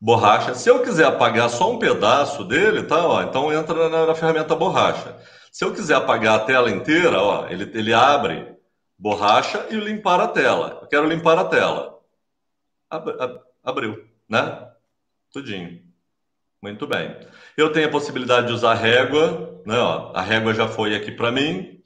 [0.00, 0.54] Borracha.
[0.54, 3.06] Se eu quiser apagar só um pedaço dele, tá?
[3.06, 5.16] Ó, então entra na, na ferramenta borracha.
[5.50, 8.56] Se eu quiser apagar a tela inteira, ó, ele, ele abre
[8.98, 10.78] borracha e limpar a tela.
[10.82, 11.98] Eu quero limpar a tela.
[12.90, 14.70] Ab, ab, abriu, né?
[15.32, 15.87] Tudinho.
[16.62, 17.16] Muito bem.
[17.56, 19.78] Eu tenho a possibilidade de usar régua, né?
[19.78, 21.82] Ó, a régua já foi aqui para mim.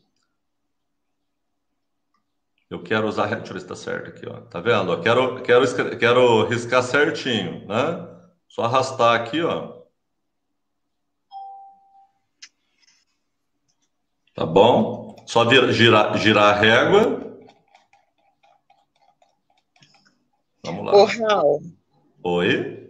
[2.70, 4.40] Eu quero usar, deixa eu ver se está certo aqui, ó.
[4.40, 4.92] Tá vendo?
[4.92, 8.08] Eu quero, quero, quero riscar certinho, né?
[8.48, 9.82] Só arrastar aqui, ó.
[14.34, 15.14] Tá bom?
[15.26, 17.38] Só vir, girar, girar a régua.
[20.64, 20.92] Vamos lá.
[20.94, 21.62] Ô, Raul.
[22.24, 22.81] Oi?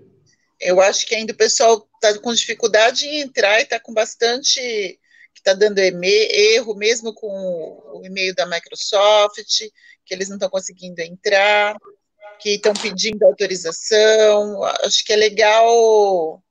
[0.62, 4.60] Eu acho que ainda o pessoal está com dificuldade em entrar e está com bastante
[5.34, 9.60] que está dando erro, mesmo com o e-mail da Microsoft,
[10.04, 11.76] que eles não estão conseguindo entrar,
[12.38, 14.62] que estão pedindo autorização.
[14.84, 16.42] Acho que é legal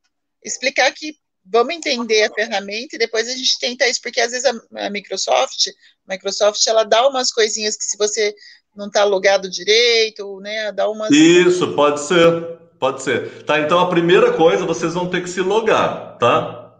[0.43, 4.45] explicar que vamos entender a ferramenta e depois a gente tenta isso, porque às vezes
[4.45, 5.67] a, Microsoft,
[6.07, 8.33] a Microsoft, ela dá umas coisinhas que se você
[8.75, 11.11] não está logado direito, né, dá umas...
[11.11, 12.60] Isso, pode ser.
[12.81, 13.43] Pode ser.
[13.43, 16.73] Tá, então a primeira coisa, vocês vão ter que se logar, tá?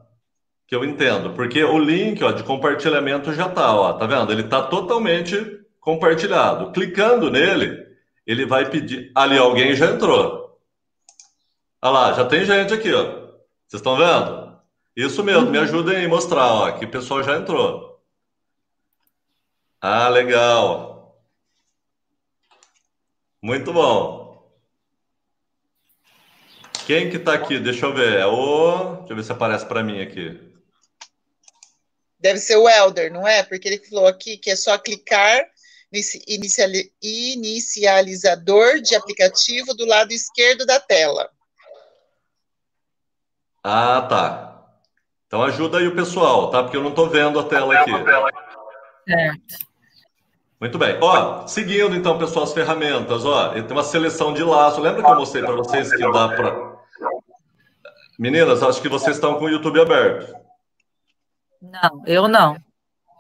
[0.66, 1.34] Que eu entendo.
[1.36, 3.94] Porque o link ó, de compartilhamento já tá, ó.
[3.94, 4.32] Tá vendo?
[4.32, 6.72] Ele tá totalmente compartilhado.
[6.72, 7.86] Clicando nele,
[8.26, 9.12] ele vai pedir.
[9.14, 10.60] Ali, alguém já entrou.
[11.80, 13.04] Olha lá, já tem gente aqui, ó.
[13.68, 14.58] Vocês estão vendo?
[14.96, 15.64] Isso mesmo, me uhum.
[15.66, 18.02] ajudem a mostrar, ó, que o pessoal já entrou.
[19.80, 21.16] Ah, legal.
[23.40, 24.21] Muito bom.
[26.92, 27.58] Quem que tá aqui?
[27.58, 28.18] Deixa eu ver.
[28.18, 28.96] É o.
[28.98, 30.38] Deixa eu ver se aparece para mim aqui.
[32.20, 33.42] Deve ser o Elder, não é?
[33.44, 35.42] Porque ele falou aqui que é só clicar
[35.90, 36.22] nesse
[37.02, 41.30] inicializador de aplicativo do lado esquerdo da tela.
[43.64, 44.66] Ah, tá.
[45.28, 46.62] Então ajuda aí o pessoal, tá?
[46.62, 47.92] Porque eu não estou vendo a tela aqui.
[49.08, 49.72] Certo.
[50.60, 50.98] Muito bem.
[51.00, 54.82] Ó, seguindo então, pessoal, as ferramentas, ó, tem uma seleção de laço.
[54.82, 56.71] Lembra que eu mostrei para vocês que dá para
[58.22, 60.32] Meninas, acho que vocês estão com o YouTube aberto.
[61.60, 62.56] Não, eu não.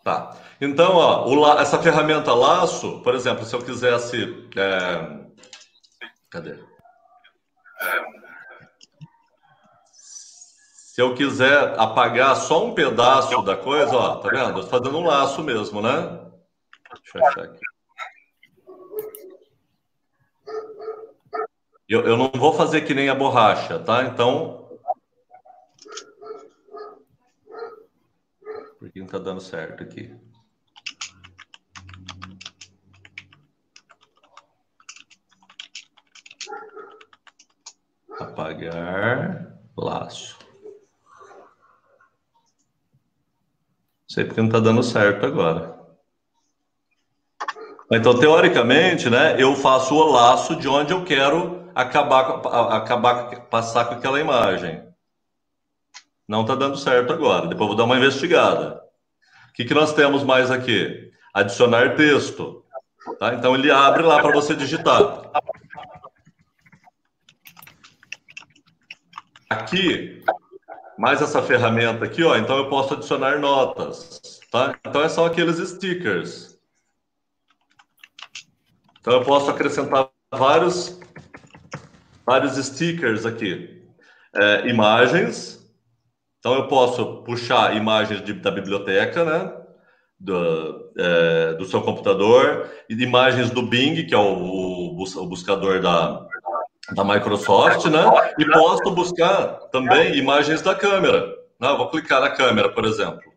[0.03, 0.37] Tá.
[0.61, 4.47] Então, ó, o, essa ferramenta laço, por exemplo, se eu quisesse.
[4.55, 5.25] É...
[6.29, 6.55] Cadê?
[9.91, 14.59] Se eu quiser apagar só um pedaço da coisa, ó, tá vendo?
[14.59, 16.29] Eu estou fazendo um laço mesmo, né?
[16.93, 17.59] Deixa eu achar aqui.
[21.89, 24.03] Eu, eu não vou fazer que nem a borracha, tá?
[24.03, 24.60] Então.
[28.81, 30.11] Porque não está dando certo aqui.
[38.19, 40.35] Apagar laço.
[44.09, 45.79] Sei porque não está dando certo agora.
[47.91, 52.41] Então, teoricamente, né, eu faço o laço de onde eu quero acabar,
[52.75, 54.90] acabar passar com aquela imagem.
[56.31, 57.45] Não está dando certo agora.
[57.45, 58.81] Depois vou dar uma investigada.
[59.49, 61.11] O que, que nós temos mais aqui?
[61.33, 62.63] Adicionar texto.
[63.19, 63.33] Tá?
[63.33, 65.29] Então ele abre lá para você digitar.
[69.49, 70.23] Aqui,
[70.97, 74.39] mais essa ferramenta aqui, ó, então eu posso adicionar notas.
[74.49, 74.79] Tá?
[74.87, 76.57] Então são aqueles stickers.
[79.01, 80.97] Então eu posso acrescentar vários,
[82.25, 83.85] vários stickers aqui.
[84.33, 85.60] É, imagens,
[86.41, 89.53] então, eu posso puxar imagens de, da biblioteca, né?
[90.19, 96.27] Do, é, do seu computador, e imagens do Bing, que é o, o, buscador da,
[96.93, 98.03] da Microsoft, né?
[98.39, 101.27] E posso buscar também imagens da câmera.
[101.59, 101.75] Né?
[101.77, 103.30] Vou clicar na câmera, por exemplo.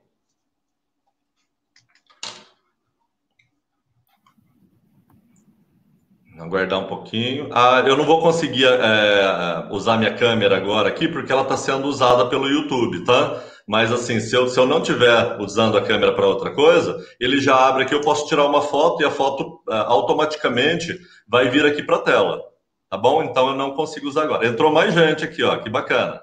[6.39, 7.49] Aguardar um pouquinho.
[7.53, 11.87] Ah, eu não vou conseguir é, usar minha câmera agora aqui, porque ela está sendo
[11.87, 13.41] usada pelo YouTube, tá?
[13.67, 17.41] Mas assim, se eu, se eu não estiver usando a câmera para outra coisa, ele
[17.41, 21.65] já abre aqui, eu posso tirar uma foto e a foto é, automaticamente vai vir
[21.65, 22.43] aqui para a tela.
[22.91, 23.23] Tá bom?
[23.23, 24.47] Então eu não consigo usar agora.
[24.47, 26.21] Entrou mais gente aqui, ó, que bacana.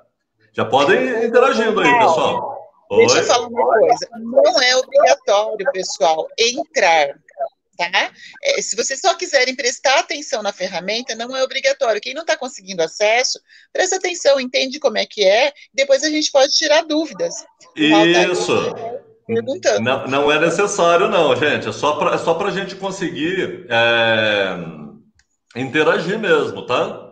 [0.53, 2.57] Já podem interagindo aí, pessoal.
[2.91, 3.05] Oi?
[3.05, 4.07] Deixa eu falar uma coisa.
[4.19, 7.15] Não é obrigatório, pessoal, entrar
[7.89, 8.11] tá?
[8.43, 12.01] É, se vocês só quiserem prestar atenção na ferramenta, não é obrigatório.
[12.01, 13.39] Quem não está conseguindo acesso,
[13.71, 17.33] presta atenção, entende como é que é, depois a gente pode tirar dúvidas.
[17.75, 18.73] Isso.
[19.25, 19.81] Perguntando.
[19.81, 21.69] Não, não é necessário, não, gente.
[21.69, 24.57] É só para é só a gente conseguir é,
[25.55, 27.11] interagir mesmo, tá?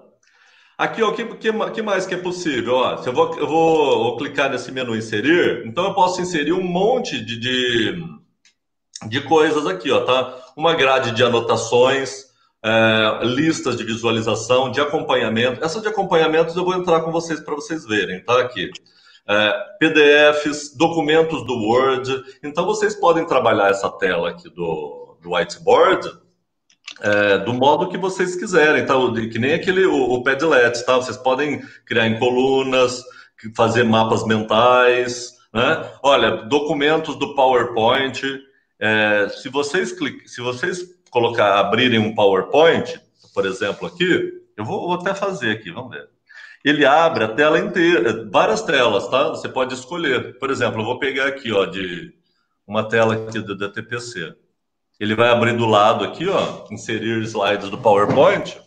[0.78, 2.76] Aqui, o que, que, que, mais que é possível?
[2.76, 6.54] Ó, se eu vou, eu vou, vou clicar nesse menu inserir, então eu posso inserir
[6.54, 8.02] um monte de, de
[9.08, 10.38] de coisas aqui, ó, tá?
[10.56, 12.26] Uma grade de anotações,
[12.64, 15.64] é, listas de visualização, de acompanhamento.
[15.64, 18.40] Essa de acompanhamentos eu vou entrar com vocês para vocês verem, tá?
[18.42, 18.70] Aqui.
[19.28, 22.24] É, PDFs, documentos do Word.
[22.44, 26.10] Então vocês podem trabalhar essa tela aqui do, do whiteboard
[27.02, 28.94] é, do modo que vocês quiserem, tá?
[29.32, 30.96] Que nem aquele o, o Padlet, tá?
[30.96, 33.04] Vocês podem criar em colunas,
[33.56, 35.90] fazer mapas mentais, né?
[36.04, 38.22] Olha, documentos do PowerPoint.
[38.80, 39.94] É, se vocês
[40.26, 43.00] se vocês colocar abrirem um PowerPoint,
[43.34, 46.08] por exemplo, aqui, eu vou, vou, até fazer aqui, vamos ver.
[46.64, 49.30] Ele abre a tela inteira, várias telas, tá?
[49.30, 50.38] Você pode escolher.
[50.40, 52.14] Por exemplo, eu vou pegar aqui, ó, de
[52.68, 54.36] uma tela aqui da, da TPC.
[55.00, 58.60] Ele vai abrir do lado aqui, ó, inserir slides do PowerPoint.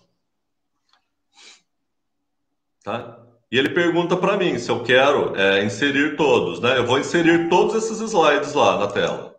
[2.82, 3.18] Tá?
[3.50, 6.78] E ele pergunta para mim se eu quero é, inserir todos, né?
[6.78, 9.31] Eu vou inserir todos esses slides lá na tela.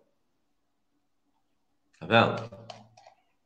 [2.08, 2.64] Tá vendo?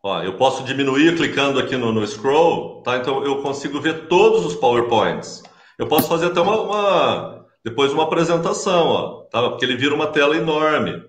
[0.04, 2.98] Ó, eu posso diminuir clicando aqui no, no, scroll, tá?
[2.98, 5.44] Então eu consigo ver todos os PowerPoints.
[5.78, 9.50] Eu posso fazer até uma, uma depois uma apresentação, ó, tá?
[9.50, 11.04] Porque ele vira uma tela enorme.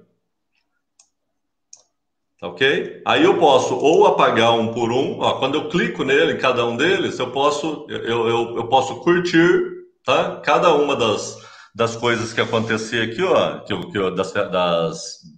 [2.41, 3.03] Tá ok?
[3.05, 6.65] Aí eu posso ou apagar um por um, ó, quando eu clico nele, em cada
[6.65, 9.63] um deles, eu posso, eu, eu, eu posso curtir,
[10.05, 10.41] tá?
[10.45, 11.37] Cada uma das,
[11.75, 15.38] das coisas que acontecer aqui, ó, que, que, das, das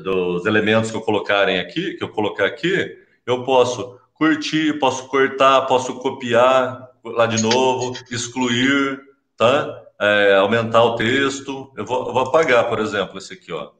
[0.00, 5.62] dos elementos que eu colocarem aqui, que eu colocar aqui, eu posso curtir, posso cortar,
[5.62, 9.00] posso copiar lá de novo, excluir,
[9.36, 9.82] tá?
[10.00, 11.72] É, aumentar o texto.
[11.76, 13.70] Eu vou, eu vou, apagar, por exemplo, esse aqui, ó.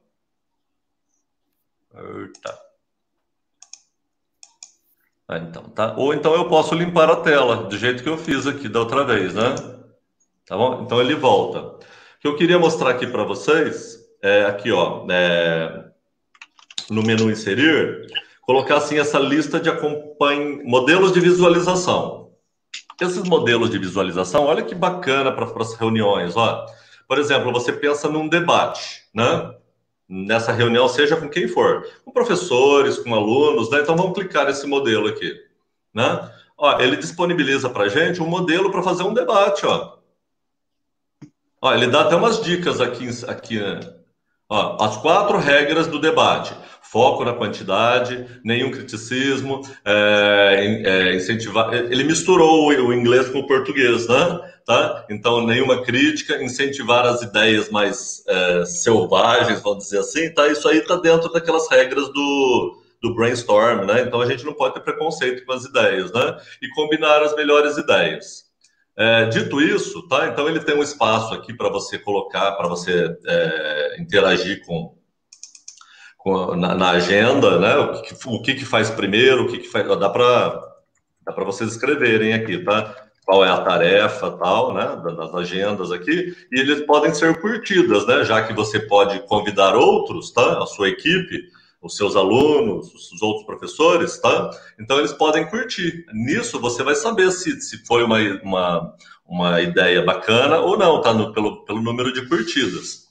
[2.42, 2.58] Tá.
[5.28, 5.94] Ah, então, tá?
[5.96, 9.04] Ou então eu posso limpar a tela, do jeito que eu fiz aqui da outra
[9.04, 9.54] vez, né?
[10.46, 10.82] Tá bom?
[10.82, 11.60] Então ele volta.
[11.60, 11.78] O
[12.20, 15.84] que eu queria mostrar aqui para vocês é, aqui, ó, é,
[16.90, 18.06] no menu inserir,
[18.42, 22.32] colocar assim essa lista de acompanhe, modelos de visualização.
[23.00, 26.66] Esses modelos de visualização, olha que bacana para as reuniões, ó.
[27.08, 29.54] Por exemplo, você pensa num debate, né?
[30.08, 33.80] Nessa reunião, seja com quem for, com professores, com alunos, né?
[33.80, 35.34] Então vamos clicar nesse modelo aqui,
[35.92, 36.30] né?
[36.56, 39.94] Ó, ele disponibiliza para gente um modelo para fazer um debate, ó.
[41.60, 43.80] Ó, ele dá até umas dicas aqui, aqui né?
[44.48, 51.72] Ó, as quatro regras do debate: foco na quantidade, nenhum criticismo, é, é, incentivar.
[51.74, 54.40] Ele misturou o inglês com o português, né?
[54.66, 55.04] Tá?
[55.10, 60.48] Então, nenhuma crítica, incentivar as ideias mais é, selvagens, vamos dizer assim, tá?
[60.48, 64.00] Isso aí está dentro daquelas regras do, do brainstorm, né?
[64.00, 66.38] Então a gente não pode ter preconceito com as ideias, né?
[66.62, 68.43] E combinar as melhores ideias.
[68.96, 70.28] É, dito isso, tá?
[70.28, 74.96] Então ele tem um espaço aqui para você colocar, para você é, interagir com,
[76.16, 77.76] com na, na, agenda, né?
[77.76, 79.86] O que, o que, que faz primeiro, o que, que faz.
[79.98, 80.62] Dá para
[81.26, 82.94] dá para vocês escreverem aqui, tá?
[83.24, 85.02] Qual é a tarefa, tal, né?
[85.16, 88.22] Das agendas aqui, e eles podem ser curtidas, né?
[88.24, 90.62] Já que você pode convidar outros, tá?
[90.62, 91.50] A sua equipe
[91.84, 94.50] os seus alunos, os outros professores, tá?
[94.80, 96.06] Então eles podem curtir.
[96.14, 101.12] Nisso você vai saber se, se foi uma, uma, uma ideia bacana ou não, tá?
[101.12, 103.04] No, pelo, pelo número de curtidas.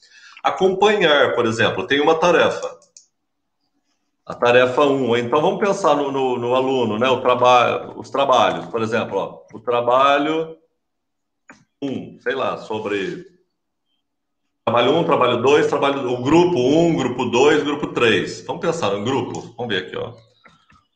[0.44, 2.80] Acompanhar, por exemplo, tem uma tarefa.
[4.26, 5.10] A tarefa 1.
[5.12, 5.16] Um.
[5.18, 7.08] Então vamos pensar no, no, no, aluno, né?
[7.10, 10.58] O trabalho, os trabalhos, por exemplo, ó, o trabalho
[11.80, 13.33] 1, um, sei lá, sobre
[14.66, 18.46] Trabalho 1, um, trabalho 2, trabalho o grupo 1, um, grupo 2, grupo 3.
[18.48, 19.54] Vamos pensar no grupo?
[19.58, 20.14] Vamos ver aqui, ó.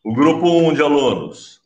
[0.05, 1.59] O grupo 1 um de alunos,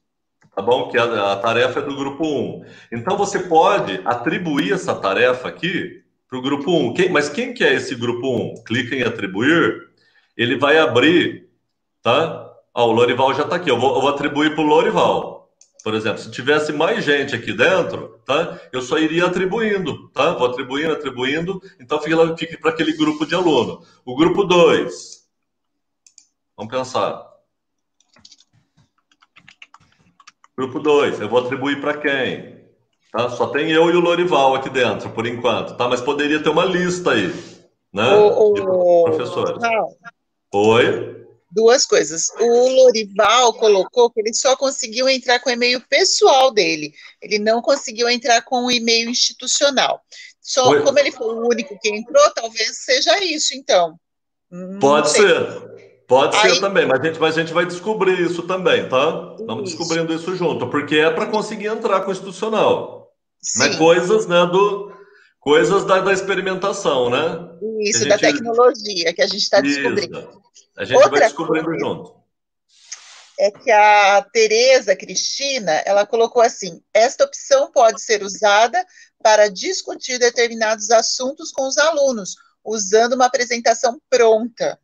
[0.55, 0.89] tá bom?
[0.89, 2.65] Que a, a tarefa é do grupo 1.
[2.91, 6.95] Então você pode atribuir essa tarefa aqui para o grupo 1.
[6.95, 8.63] Quem, mas quem que é esse grupo 1?
[8.63, 9.89] Clica em atribuir,
[10.35, 11.49] ele vai abrir,
[12.01, 12.51] tá?
[12.73, 13.69] Ó, o Lorival já está aqui.
[13.69, 15.40] Eu vou, eu vou atribuir para o Lorival.
[15.83, 18.59] Por exemplo, se tivesse mais gente aqui dentro, tá?
[18.71, 20.33] Eu só iria atribuindo, tá?
[20.33, 23.83] Vou atribuindo, atribuindo, então fica, fica para aquele grupo de aluno.
[24.05, 25.27] O grupo 2.
[26.55, 27.31] Vamos pensar.
[30.55, 32.61] Grupo 2, eu vou atribuir para quem?
[33.11, 33.29] Tá?
[33.29, 35.87] Só tem eu e o Lorival aqui dentro, por enquanto, tá?
[35.87, 37.33] Mas poderia ter uma lista aí,
[37.91, 38.13] né?
[38.13, 39.03] O, o...
[39.05, 39.57] professores.
[39.59, 39.87] Não.
[40.53, 41.20] Oi?
[41.51, 42.29] Duas coisas.
[42.39, 46.93] O Lorival colocou que ele só conseguiu entrar com o e-mail pessoal dele.
[47.21, 50.01] Ele não conseguiu entrar com o e-mail institucional.
[50.41, 50.81] Só Oi.
[50.81, 53.95] como ele foi o único que entrou, talvez seja isso, então.
[54.79, 55.71] Pode ser.
[56.07, 59.35] Pode Aí, ser também, mas a, gente, mas a gente vai descobrir isso também, tá?
[59.39, 63.09] Estamos descobrindo isso junto, porque é para conseguir entrar com o institucional.
[63.57, 63.77] Né?
[63.77, 64.91] Coisas, né, do,
[65.41, 67.57] coisas da, da experimentação, né?
[67.81, 70.41] Isso, gente, da tecnologia que a gente está descobrindo.
[70.77, 72.21] A gente Outra vai descobrindo coisa junto.
[73.39, 78.85] É que a Tereza Cristina, ela colocou assim: esta opção pode ser usada
[79.21, 84.79] para discutir determinados assuntos com os alunos, usando uma apresentação pronta.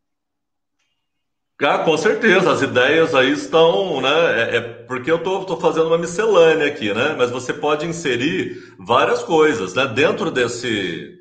[1.62, 4.42] Ah, com certeza, as ideias aí estão, né?
[4.42, 7.16] É, é porque eu estou fazendo uma miscelânea aqui, né?
[7.18, 9.88] Mas você pode inserir várias coisas, né?
[9.88, 11.18] Dentro desse,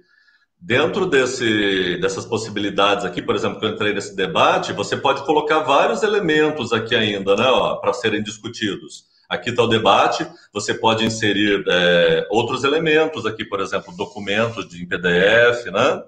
[0.58, 5.60] Dentro desse, dessas possibilidades aqui, por exemplo, que eu entrei nesse debate, você pode colocar
[5.60, 7.44] vários elementos aqui ainda, né,
[7.80, 9.04] para serem discutidos.
[9.28, 14.88] Aqui está o debate, você pode inserir é, outros elementos aqui, por exemplo, documentos em
[14.88, 16.02] PDF, né?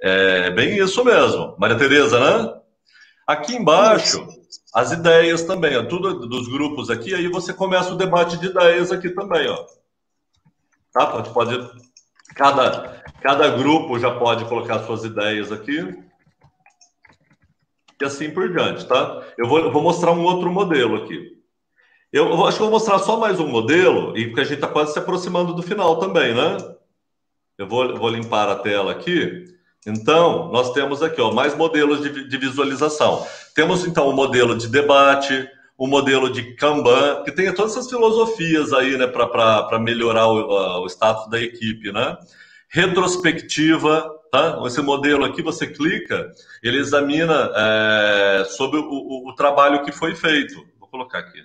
[0.00, 1.54] É bem isso mesmo.
[1.58, 2.52] Maria Tereza, né?
[3.26, 4.26] Aqui embaixo,
[4.74, 8.92] as ideias também, ó, tudo dos grupos aqui, aí você começa o debate de ideias
[8.92, 9.64] aqui também, ó.
[10.92, 11.06] Tá?
[11.06, 11.84] Pode, pode
[12.34, 15.80] cada, Cada grupo já pode colocar suas ideias aqui.
[17.98, 19.22] E assim por diante, tá?
[19.38, 21.42] Eu vou, eu vou mostrar um outro modelo aqui.
[22.12, 24.92] Eu, acho que vou mostrar só mais um modelo, e porque a gente está quase
[24.92, 26.58] se aproximando do final também, né?
[27.56, 29.46] Eu vou, eu vou limpar a tela aqui.
[29.86, 33.26] Então, nós temos aqui ó, mais modelos de, de visualização.
[33.54, 37.72] Temos, então, o um modelo de debate, o um modelo de Kanban, que tem todas
[37.72, 42.16] essas filosofias aí, né, para melhorar o, o status da equipe, né?
[42.74, 44.60] retrospectiva, tá?
[44.66, 50.16] Esse modelo aqui, você clica, ele examina é, sobre o, o, o, trabalho que foi
[50.16, 50.56] feito.
[50.80, 51.40] Vou colocar aqui.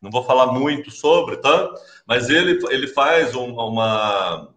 [0.00, 1.70] Não vou falar muito sobre, tá?
[2.06, 4.48] Mas ele, ele faz um, uma,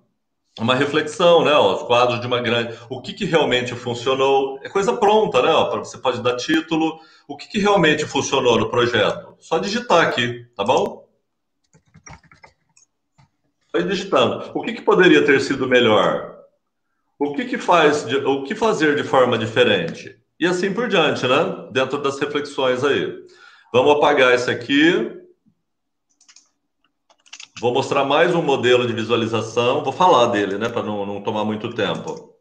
[0.59, 1.51] uma reflexão, né?
[1.51, 2.77] Ó, os quadros de uma grande...
[2.89, 4.59] O que, que realmente funcionou?
[4.63, 5.51] É coisa pronta, né?
[5.51, 6.99] Ó, você pode dar título.
[7.27, 9.35] O que, que realmente funcionou no projeto?
[9.39, 11.07] Só digitar aqui, tá bom?
[13.71, 14.51] Vai digitando.
[14.53, 16.37] O que, que poderia ter sido melhor?
[17.17, 20.15] O que, que faz, de, o que fazer de forma diferente?
[20.39, 21.67] E assim por diante, né?
[21.71, 23.11] Dentro das reflexões aí.
[23.73, 25.22] Vamos apagar esse aqui.
[27.63, 29.85] Vou mostrar mais um modelo de visualização.
[29.85, 30.67] Vou falar dele, né?
[30.67, 32.35] Para não, não tomar muito tempo.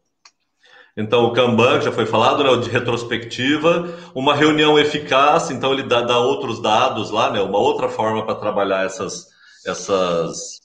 [0.97, 5.71] Então, o Kanban, que já foi falado, né, o de retrospectiva, uma reunião eficaz, então
[5.71, 9.27] ele dá, dá outros dados lá, né, uma outra forma para trabalhar essas,
[9.65, 10.59] essas,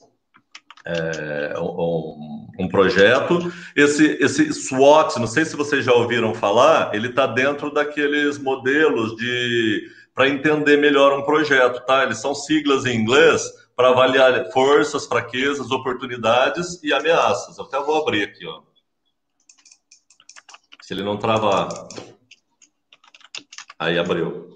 [0.85, 3.39] é, um, um, projeto.
[3.77, 9.15] Esse, esse SWOT, não sei se vocês já ouviram falar, ele está dentro daqueles modelos
[9.15, 12.03] de para entender melhor um projeto, tá?
[12.03, 13.41] Eles são siglas em inglês
[13.79, 17.57] para avaliar forças, fraquezas, oportunidades e ameaças.
[17.57, 18.61] Até vou abrir aqui, ó.
[20.81, 21.69] Se ele não travar.
[23.79, 24.53] Aí abriu.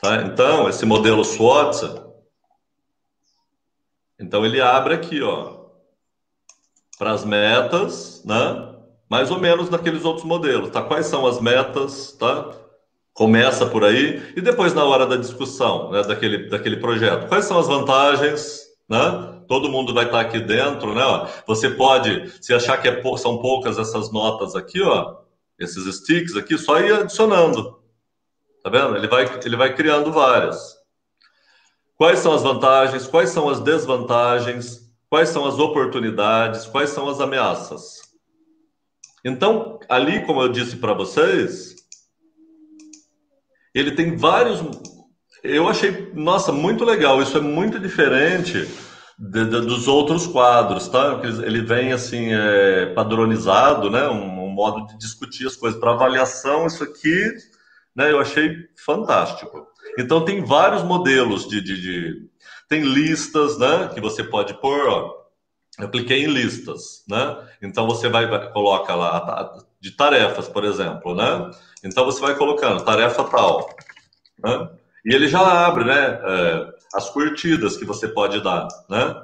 [0.00, 0.22] Tá?
[0.22, 1.76] Então, esse modelo SWOT,
[4.18, 5.66] então ele abre aqui, ó,
[6.96, 8.78] para as metas, né?
[9.10, 10.82] Mais ou menos naqueles outros modelos, tá?
[10.82, 12.63] Quais são as metas, tá?
[13.14, 17.28] Começa por aí e depois na hora da discussão, né, daquele, daquele projeto.
[17.28, 19.40] Quais são as vantagens, né?
[19.46, 21.02] Todo mundo vai estar aqui dentro, né?
[21.46, 25.18] Você pode, se achar que é, são poucas essas notas aqui, ó,
[25.58, 27.78] esses sticks aqui, só ir adicionando.
[28.64, 28.96] Tá vendo?
[28.96, 30.74] Ele vai, ele vai criando várias.
[31.96, 33.06] Quais são as vantagens?
[33.06, 34.90] Quais são as desvantagens?
[35.08, 36.66] Quais são as oportunidades?
[36.66, 38.00] Quais são as ameaças?
[39.24, 41.83] Então, ali, como eu disse para vocês,
[43.74, 44.60] ele tem vários.
[45.42, 47.20] Eu achei, nossa, muito legal.
[47.20, 48.68] Isso é muito diferente
[49.18, 51.20] de, de, dos outros quadros, tá?
[51.44, 54.08] Ele vem assim é, padronizado, né?
[54.08, 56.66] Um, um, modo de discutir as coisas para avaliação.
[56.66, 57.32] Isso aqui,
[57.94, 58.10] né?
[58.12, 59.66] Eu achei fantástico.
[59.98, 62.28] Então tem vários modelos de, de, de,
[62.68, 63.90] tem listas, né?
[63.92, 65.24] Que você pode pôr, ó.
[65.78, 67.36] Eu cliquei em listas, né?
[67.60, 71.50] Então você vai, vai coloca lá de tarefas, por exemplo, né?
[71.84, 73.76] Então você vai colocando tarefa tal,
[74.42, 74.70] né?
[75.04, 76.18] E ele já abre, né?
[76.22, 79.14] É, as curtidas que você pode dar, né?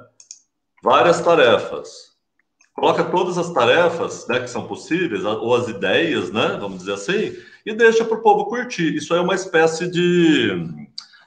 [0.83, 2.11] Várias tarefas.
[2.73, 6.57] Coloca todas as tarefas, né, que são possíveis ou as ideias, né?
[6.59, 7.35] Vamos dizer assim,
[7.65, 8.95] e deixa para o povo curtir.
[8.95, 10.65] Isso é uma espécie de,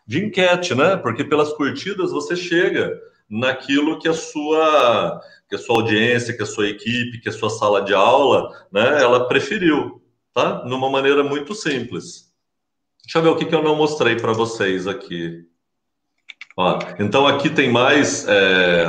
[0.07, 0.97] de enquete, né?
[0.97, 6.47] Porque pelas curtidas você chega naquilo que a sua que a sua audiência, que a
[6.47, 10.03] sua equipe, que a sua sala de aula, né, ela preferiu,
[10.35, 10.64] tá?
[10.64, 12.32] Numa maneira muito simples.
[13.03, 15.45] Deixa eu ver o que, que eu não mostrei para vocês aqui.
[16.57, 18.87] Ó, então aqui tem mais é,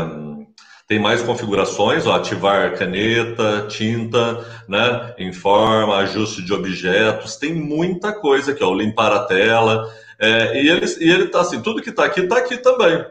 [0.87, 8.51] tem mais configurações, ó, ativar caneta, tinta, né, informa, ajuste de objetos, tem muita coisa
[8.51, 12.05] aqui, ó, limpar a tela, é, e ele e ele tá assim, tudo que está
[12.05, 13.03] aqui está aqui também,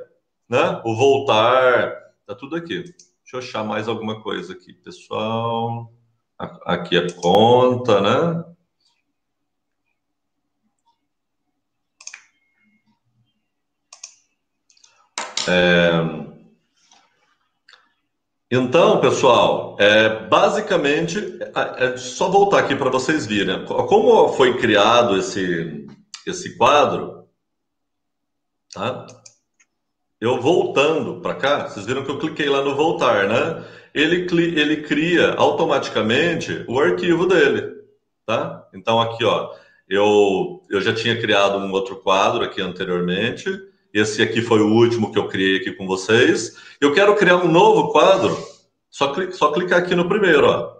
[0.49, 0.81] né?
[0.85, 1.93] O voltar,
[2.27, 2.83] tá tudo aqui.
[2.85, 5.93] Deixa eu achar mais alguma coisa aqui, pessoal.
[6.39, 8.45] Aqui é conta, né?
[15.49, 16.25] É...
[18.51, 23.65] Então, pessoal, é, basicamente, é, é só voltar aqui para vocês virem.
[23.65, 25.87] Como foi criado esse,
[26.27, 27.29] esse quadro,
[28.73, 29.07] tá?
[30.21, 33.65] Eu voltando para cá, vocês viram que eu cliquei lá no voltar, né?
[33.95, 34.27] Ele,
[34.61, 37.73] ele cria automaticamente o arquivo dele,
[38.27, 38.69] tá?
[38.75, 39.55] Então, aqui, ó,
[39.89, 43.49] eu, eu já tinha criado um outro quadro aqui anteriormente,
[43.95, 46.57] esse aqui foi o último que eu criei aqui com vocês.
[46.81, 48.37] Eu quero criar um novo quadro.
[48.91, 50.75] Só, cli só clicar aqui no primeiro, ó.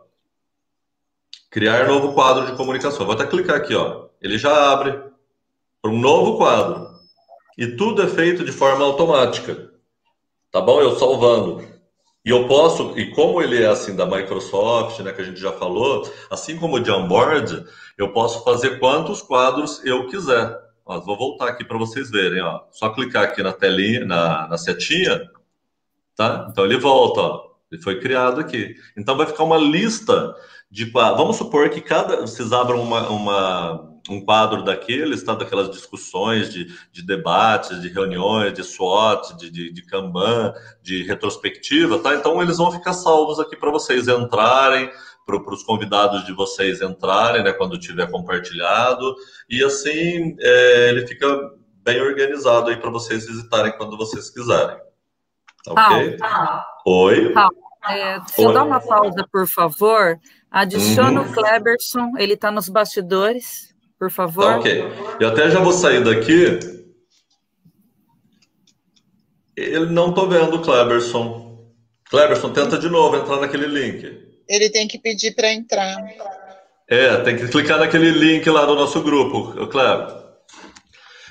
[1.49, 3.07] Criar novo quadro de comunicação.
[3.07, 4.07] Vou até clicar aqui, ó.
[4.21, 5.01] Ele já abre
[5.81, 6.89] para um novo quadro.
[7.57, 9.71] E tudo é feito de forma automática.
[10.51, 10.81] Tá bom?
[10.81, 11.65] Eu salvando.
[12.25, 15.53] E eu posso, e como ele é assim da Microsoft, né, que a gente já
[15.53, 17.67] falou, assim como o Jamboard,
[17.99, 20.59] eu posso fazer quantos quadros eu quiser.
[20.87, 22.63] Ó, vou voltar aqui para vocês verem, ó.
[22.71, 25.31] Só clicar aqui na telinha, na, na setinha,
[26.17, 26.49] tá?
[26.51, 27.55] Então ele volta, ó.
[27.71, 28.75] Ele foi criado aqui.
[28.97, 30.35] Então vai ficar uma lista
[30.71, 35.35] de Vamos supor que cada vocês abram uma, uma um quadro daqueles, tá?
[35.35, 40.53] daquelas discussões de, de debates, de reuniões, de SWOT, de, de, de Kanban,
[40.83, 42.15] de retrospectiva, tá?
[42.15, 44.91] Então eles vão ficar salvos aqui para vocês entrarem,
[45.25, 49.15] para os convidados de vocês entrarem, né, quando tiver compartilhado,
[49.49, 51.27] e assim é, ele fica
[51.83, 54.77] bem organizado aí para vocês visitarem quando vocês quiserem.
[55.67, 56.19] Ok?
[56.87, 57.33] Oi?
[57.89, 60.19] é, deixa eu dar uma pausa, por favor.
[60.51, 61.31] Adiciona uhum.
[61.31, 64.45] o Kleberson, ele está nos bastidores, por favor.
[64.45, 64.85] Tá, ok.
[65.21, 66.59] Eu até já vou sair daqui.
[69.57, 71.73] Ele não estou vendo o Kleberson.
[72.11, 74.25] Kleberson, tenta de novo entrar naquele link.
[74.49, 75.97] Ele tem que pedir para entrar.
[76.89, 80.25] É, tem que clicar naquele link lá do nosso grupo, Cleber.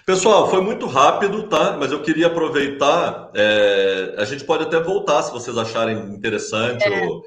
[0.05, 1.77] Pessoal, foi muito rápido, tá?
[1.79, 3.31] Mas eu queria aproveitar.
[3.33, 7.05] É, a gente pode até voltar se vocês acharem interessante é.
[7.05, 7.23] o,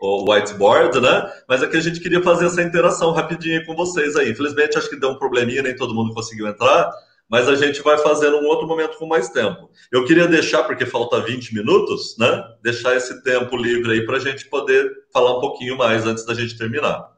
[0.00, 1.30] o, whiteboard, né?
[1.48, 4.30] Mas aqui a gente queria fazer essa interação rapidinho com vocês aí.
[4.30, 6.90] Infelizmente, acho que deu um probleminha, nem todo mundo conseguiu entrar
[7.30, 9.70] mas a gente vai fazer num outro momento com mais tempo.
[9.92, 12.42] Eu queria deixar, porque falta 20 minutos, né?
[12.60, 16.34] Deixar esse tempo livre aí para a gente poder falar um pouquinho mais antes da
[16.34, 17.08] gente terminar.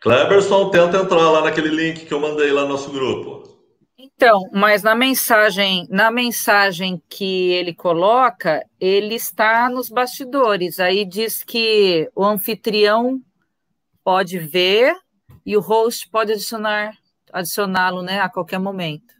[0.00, 3.39] Cleberson, tenta entrar lá naquele link que eu mandei lá no nosso grupo.
[4.22, 10.78] Então, mas na mensagem, na mensagem que ele coloca, ele está nos bastidores.
[10.78, 13.18] Aí diz que o anfitrião
[14.04, 14.94] pode ver
[15.44, 16.92] e o host pode adicionar
[17.32, 19.14] adicioná-lo, né, a qualquer momento.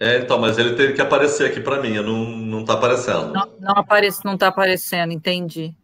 [0.00, 3.34] É, então, mas ele teve que aparecer aqui para mim, não, não tá aparecendo.
[3.34, 5.74] Não, não aparece, não tá aparecendo, entendi.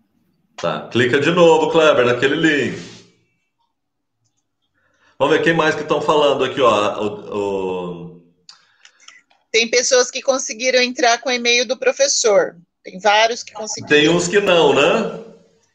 [0.57, 2.79] Tá, clica de novo, Kleber, naquele link.
[5.19, 6.99] Vamos ver quem mais que estão falando aqui, ó.
[6.99, 8.12] O, o...
[9.53, 12.57] Tem pessoas que conseguiram entrar com o e-mail do professor.
[12.83, 13.89] Tem vários que conseguiram.
[13.89, 15.21] Tem uns que não, né?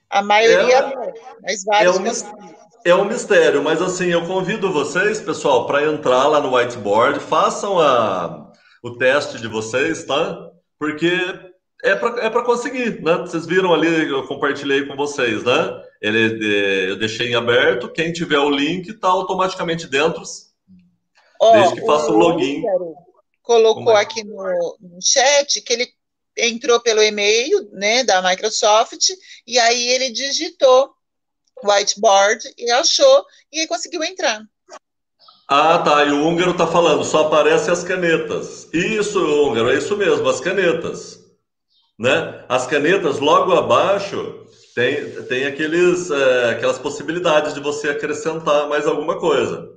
[0.09, 4.71] A maioria é, não, mas vários é um, é um mistério, mas assim, eu convido
[4.71, 8.51] vocês, pessoal, para entrar lá no whiteboard, façam a,
[8.81, 10.49] o teste de vocês, tá?
[10.79, 11.11] Porque
[11.83, 13.17] é para é conseguir, né?
[13.17, 15.81] Vocês viram ali, eu compartilhei com vocês, né?
[16.01, 20.23] Ele, eu deixei em aberto, quem tiver o link está automaticamente dentro,
[21.41, 22.63] oh, desde que faça o login.
[23.47, 24.01] Colocou é?
[24.01, 25.87] aqui no, no chat que ele
[26.37, 29.07] entrou pelo e-mail né, da Microsoft
[29.47, 30.91] e aí ele digitou
[31.63, 34.43] whiteboard e achou e aí conseguiu entrar.
[35.47, 36.03] Ah, tá.
[36.03, 38.67] E o húngaro está falando, só aparecem as canetas.
[38.73, 41.17] Isso, húngaro, é isso mesmo, as canetas.
[41.97, 42.43] Né?
[42.49, 44.45] As canetas logo abaixo
[44.75, 49.76] tem, tem aqueles, é, aquelas possibilidades de você acrescentar mais alguma coisa.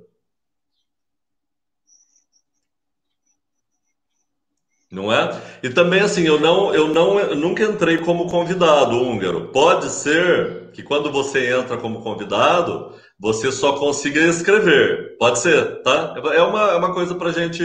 [4.91, 5.41] Não é?
[5.63, 9.47] E também assim, eu não, eu não, eu nunca entrei como convidado húngaro.
[9.47, 15.15] Pode ser que quando você entra como convidado, você só consiga escrever.
[15.17, 16.15] Pode ser, tá?
[16.33, 17.63] É uma, é uma coisa para a gente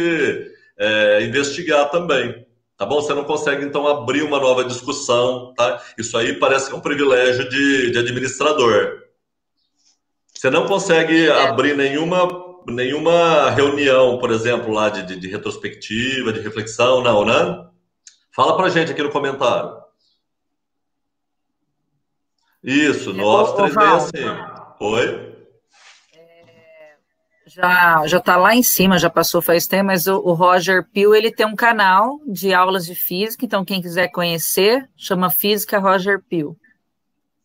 [0.78, 2.46] é, investigar também.
[2.76, 3.00] Tá bom?
[3.00, 5.82] Você não consegue, então, abrir uma nova discussão, tá?
[5.96, 9.02] Isso aí parece que é um privilégio de, de administrador.
[10.34, 11.48] Você não consegue é.
[11.48, 12.28] abrir nenhuma,
[12.72, 17.68] nenhuma reunião, por exemplo, lá de, de, de retrospectiva, de reflexão, não, né?
[18.34, 19.76] Fala pra gente aqui no comentário.
[22.62, 24.76] Isso, no Office 365.
[24.80, 25.36] Oi?
[27.56, 31.14] já já está lá em cima, já passou faz tempo, mas o, o, Roger Pio
[31.14, 36.20] ele tem um canal de aulas de física, então quem quiser conhecer, chama Física Roger
[36.28, 36.56] Pio.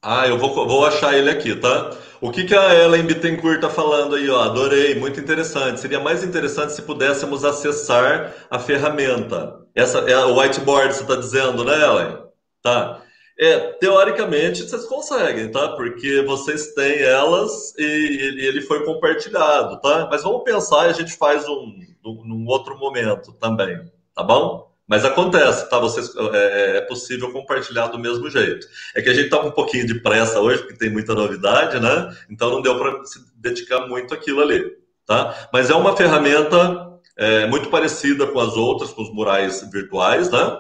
[0.04, 1.92] Ah, eu vou, vou achar ele aqui, tá?
[2.20, 4.42] O que, que a Ellen Bittencourt está falando aí, ó?
[4.42, 5.80] Adorei, muito interessante.
[5.80, 9.60] Seria mais interessante se pudéssemos acessar a ferramenta.
[9.76, 12.18] Essa é o whiteboard, você está dizendo, né, Ellen?
[12.64, 13.04] Tá.
[13.40, 15.70] É, teoricamente vocês conseguem, tá?
[15.76, 20.08] Porque vocês têm elas e, e ele foi compartilhado, tá?
[20.12, 23.80] Mas vamos pensar e a gente faz um, um, num outro momento também,
[24.16, 24.71] tá bom?
[24.92, 25.80] Mas acontece, tá?
[25.80, 28.68] Vocês, é, é, possível compartilhar do mesmo jeito.
[28.94, 31.80] É que a gente tá com um pouquinho de pressa hoje, porque tem muita novidade,
[31.80, 32.14] né?
[32.30, 34.70] Então não deu para se dedicar muito àquilo ali,
[35.06, 35.48] tá?
[35.54, 40.60] Mas é uma ferramenta é, muito parecida com as outras, com os murais virtuais, né?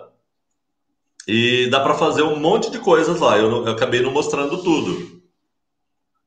[1.27, 3.37] E dá para fazer um monte de coisas lá.
[3.37, 5.21] Eu, eu, acabei não mostrando tudo.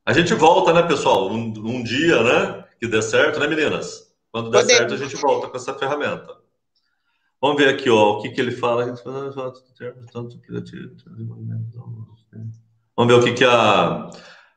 [0.05, 1.31] A gente volta, né, pessoal?
[1.31, 2.65] Um, um dia, né?
[2.79, 4.13] Que dê certo, né, meninas?
[4.31, 4.77] Quando der Podemos.
[4.77, 6.34] certo, a gente volta com essa ferramenta.
[7.41, 8.85] Vamos ver aqui, ó, o que, que ele fala.
[12.95, 14.09] Vamos ver o que, que a.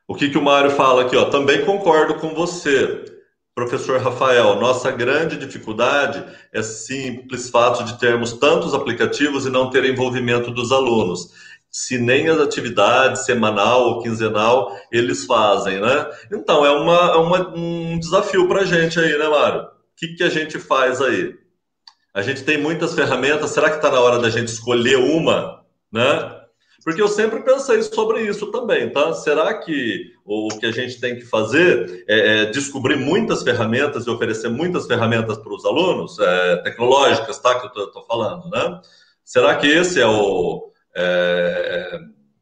[0.07, 1.25] O que, que o Mário fala aqui, ó.
[1.25, 3.05] Também concordo com você.
[3.59, 6.23] Professor Rafael, nossa grande dificuldade
[6.53, 11.33] é simples fato de termos tantos aplicativos e não ter envolvimento dos alunos.
[11.69, 16.09] Se nem as atividades semanal ou quinzenal eles fazem, né?
[16.31, 19.63] Então é, uma, é uma um desafio para a gente aí, né, Mário?
[19.63, 21.35] O que, que a gente faz aí?
[22.19, 26.37] A gente tem muitas ferramentas, será que está na hora da gente escolher uma, né?
[26.83, 29.13] Porque eu sempre pensei sobre isso também, tá?
[29.13, 34.09] Será que o que a gente tem que fazer é, é descobrir muitas ferramentas e
[34.09, 37.57] oferecer muitas ferramentas para os alunos, é, tecnológicas, tá?
[37.57, 38.81] Que eu estou falando, né?
[39.23, 41.99] Será que esse é, o, é,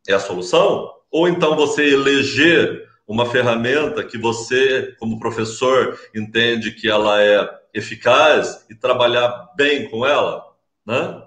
[0.07, 0.89] é a solução?
[1.11, 7.47] Ou então você eleger uma ferramenta que você, como professor, entende que ela é
[7.77, 10.43] eficaz e trabalhar bem com ela,
[10.85, 11.23] né?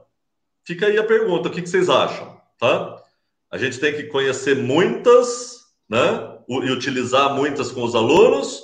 [0.64, 3.02] Fica aí a pergunta, o que, que vocês acham, tá?
[3.50, 6.38] A gente tem que conhecer muitas, né?
[6.48, 8.60] E utilizar muitas com os alunos,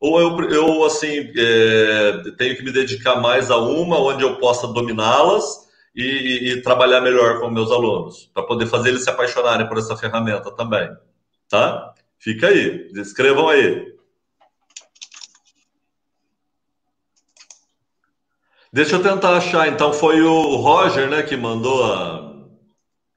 [0.00, 4.68] ou eu, eu assim, é, tenho que me dedicar mais a uma, onde eu possa
[4.68, 9.78] dominá-las e, e, trabalhar melhor com meus alunos, para poder fazer eles se apaixonarem por
[9.78, 10.88] essa ferramenta também,
[11.48, 11.94] tá?
[12.18, 13.93] Fica aí, escrevam aí.
[18.74, 22.34] Deixa eu tentar achar, então foi o Roger, né, que mandou a,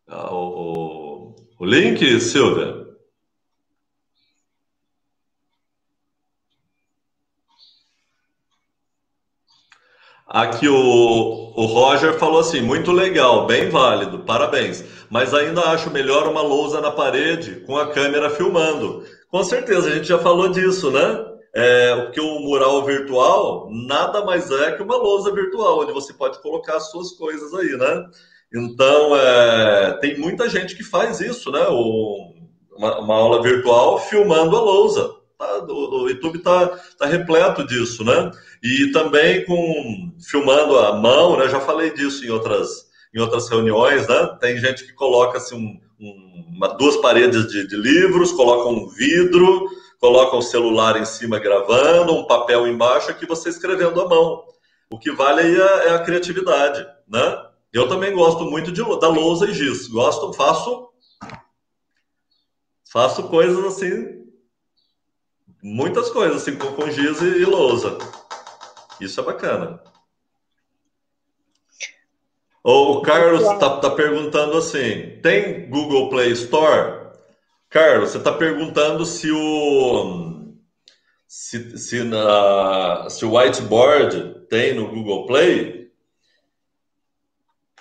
[0.08, 2.86] a, o, o link, Silvia?
[10.28, 14.84] Aqui o, o Roger falou assim: muito legal, bem válido, parabéns.
[15.10, 19.04] Mas ainda acho melhor uma lousa na parede com a câmera filmando.
[19.32, 21.37] Com certeza, a gente já falou disso, né?
[21.60, 26.78] É, o mural virtual nada mais é que uma lousa virtual, onde você pode colocar
[26.78, 28.06] as suas coisas aí, né?
[28.54, 31.66] Então, é, tem muita gente que faz isso, né?
[31.68, 32.36] O,
[32.78, 35.12] uma, uma, aula virtual filmando a lousa.
[35.36, 35.66] Tá?
[35.68, 38.30] O, o YouTube está tá repleto disso, né?
[38.62, 41.50] E também com filmando a mão, né?
[41.50, 42.86] Já falei disso em outras,
[43.16, 44.38] em outras reuniões, né?
[44.40, 48.88] Tem gente que coloca assim, um, um, uma, duas paredes de, de livros, coloca um
[48.90, 49.68] vidro,
[50.00, 54.44] coloca o celular em cima gravando, um papel embaixo, aqui você escrevendo à mão.
[54.90, 57.46] O que vale aí é, é a criatividade, né?
[57.74, 59.88] Eu também gosto muito de, da lousa e giz.
[59.88, 60.90] Gosto, faço,
[62.90, 64.26] faço coisas assim,
[65.62, 67.98] muitas coisas assim com, com giz e, e lousa.
[69.00, 69.82] Isso é bacana.
[72.64, 76.97] O Carlos está tá perguntando assim: tem Google Play Store?
[77.78, 80.52] Carlos, você está perguntando se o
[81.28, 85.92] se, se, na, se o whiteboard tem no Google Play?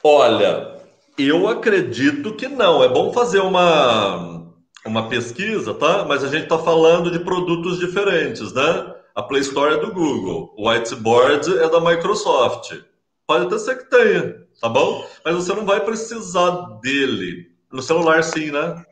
[0.05, 0.83] Olha,
[1.17, 2.85] eu acredito que não.
[2.85, 4.53] É bom fazer uma,
[4.85, 6.05] uma pesquisa, tá?
[6.05, 8.95] Mas a gente está falando de produtos diferentes, né?
[9.15, 12.79] A Play Store é do Google, o Whiteboard é da Microsoft.
[13.27, 15.09] Pode até ser que tenha, tá bom?
[15.25, 16.51] Mas você não vai precisar
[16.83, 17.47] dele.
[17.73, 18.85] No celular, sim, né?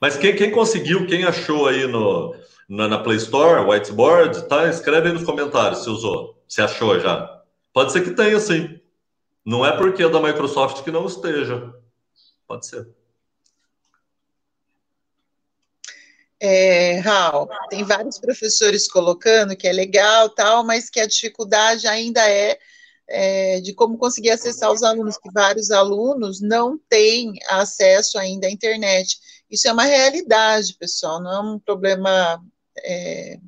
[0.00, 2.34] Mas quem, quem conseguiu, quem achou aí no,
[2.68, 4.68] na, na Play Store, Whiteboard, tá?
[4.68, 7.42] Escreve aí nos comentários se usou, se achou já.
[7.72, 8.80] Pode ser que tenha, sim.
[9.44, 11.74] Não é porque é da Microsoft que não esteja.
[12.46, 12.88] Pode ser.
[16.40, 22.20] É, Raul, tem vários professores colocando que é legal, tal, mas que a dificuldade ainda
[22.28, 22.58] é,
[23.08, 28.50] é, de como conseguir acessar os alunos, que vários alunos não têm acesso ainda à
[28.50, 29.18] internet.
[29.54, 32.44] Isso é uma realidade, pessoal, não é um problema
[32.78, 33.38] é,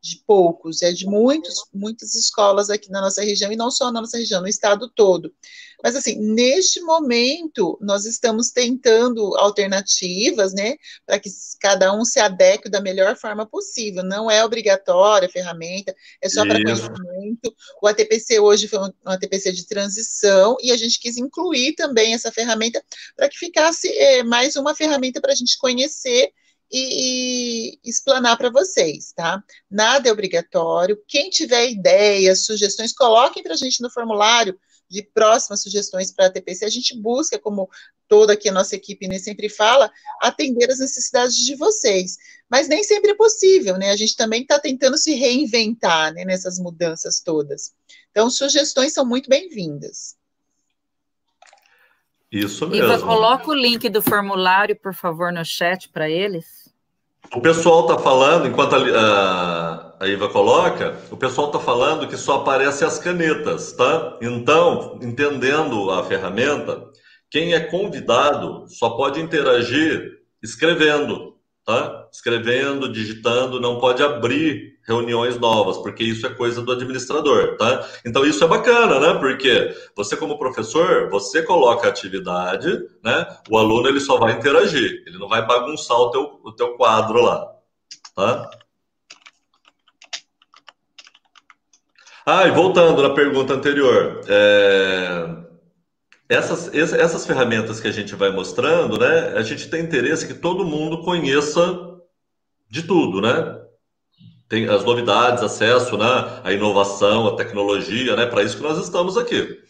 [0.00, 4.00] de poucos, é de muitos, muitas escolas aqui na nossa região, e não só na
[4.00, 5.34] nossa região, no estado todo.
[5.82, 12.68] Mas, assim, neste momento, nós estamos tentando alternativas, né, para que cada um se adeque
[12.68, 14.02] da melhor forma possível.
[14.02, 17.54] Não é obrigatória a ferramenta, é só para conhecimento.
[17.82, 22.32] O ATPC hoje foi um ATPC de transição, e a gente quis incluir também essa
[22.32, 22.82] ferramenta
[23.14, 26.32] para que ficasse é, mais uma ferramenta para a gente conhecer
[26.70, 29.42] e, e explanar para vocês, tá?
[29.70, 31.00] Nada é obrigatório.
[31.06, 34.58] Quem tiver ideias, sugestões, coloquem para a gente no formulário
[34.88, 36.64] de próximas sugestões para a TPC.
[36.64, 37.68] A gente busca, como
[38.08, 42.16] toda aqui a nossa equipe né, sempre fala, atender as necessidades de vocês.
[42.48, 43.90] Mas nem sempre é possível, né?
[43.90, 47.74] A gente também está tentando se reinventar né, nessas mudanças todas.
[48.10, 50.16] Então, sugestões são muito bem-vindas.
[52.30, 52.92] Isso mesmo.
[52.92, 56.66] Iva, coloca o link do formulário, por favor, no chat para eles.
[57.34, 62.36] O pessoal está falando, enquanto a, a, Iva coloca, o pessoal está falando que só
[62.36, 64.18] aparecem as canetas, tá?
[64.20, 66.84] Então, entendendo a ferramenta,
[67.30, 72.08] quem é convidado só pode interagir escrevendo, tá?
[72.12, 77.84] Escrevendo, digitando, não pode abrir reuniões novas, porque isso é coisa do administrador, tá?
[78.04, 79.18] Então isso é bacana, né?
[79.18, 82.68] Porque você como professor, você coloca a atividade,
[83.02, 83.26] né?
[83.50, 87.20] O aluno ele só vai interagir, ele não vai bagunçar o teu, o teu quadro
[87.22, 87.50] lá,
[88.14, 88.50] tá?
[92.26, 95.28] Ah, e voltando na pergunta anterior, é...
[96.28, 99.34] essas, essas ferramentas que a gente vai mostrando, né?
[99.36, 101.62] A gente tem interesse que todo mundo conheça
[102.68, 103.66] de tudo, né?
[104.48, 109.16] tem as novidades, acesso, né, à inovação, à tecnologia, né, para isso que nós estamos
[109.16, 109.60] aqui.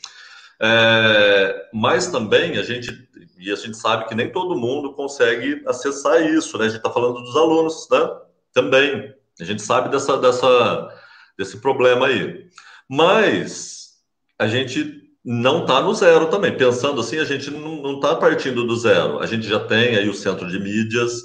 [0.60, 2.90] É, mas também a gente,
[3.38, 6.90] e a gente sabe que nem todo mundo consegue acessar isso, né, a gente está
[6.90, 8.08] falando dos alunos, né,
[8.52, 10.88] também, a gente sabe dessa, dessa,
[11.38, 12.46] desse problema aí.
[12.88, 13.90] Mas
[14.38, 18.76] a gente não está no zero também, pensando assim, a gente não está partindo do
[18.76, 21.20] zero, a gente já tem aí o centro de mídias,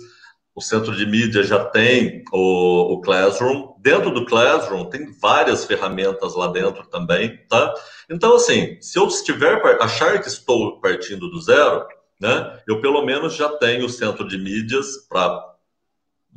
[0.55, 3.73] o centro de mídia já tem o, o, Classroom.
[3.79, 7.73] Dentro do Classroom tem várias ferramentas lá dentro também, tá?
[8.09, 11.85] Então, assim, se eu estiver achar que estou partindo do zero,
[12.19, 15.50] né, eu pelo menos já tenho o centro de mídias para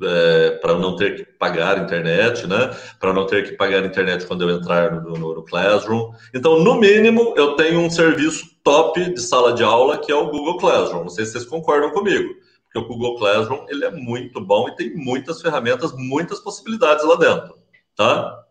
[0.02, 2.70] é, para não ter que pagar internet, né?
[2.98, 6.12] Para não ter que pagar internet quando eu entrar no, no, no, Classroom.
[6.34, 10.30] Então, no mínimo, eu tenho um serviço top de sala de aula que é o
[10.30, 11.02] Google Classroom.
[11.02, 12.34] Não sei se vocês concordam comigo
[12.74, 17.14] que o Google Classroom ele é muito bom e tem muitas ferramentas, muitas possibilidades lá
[17.14, 17.56] dentro,
[17.94, 18.44] tá?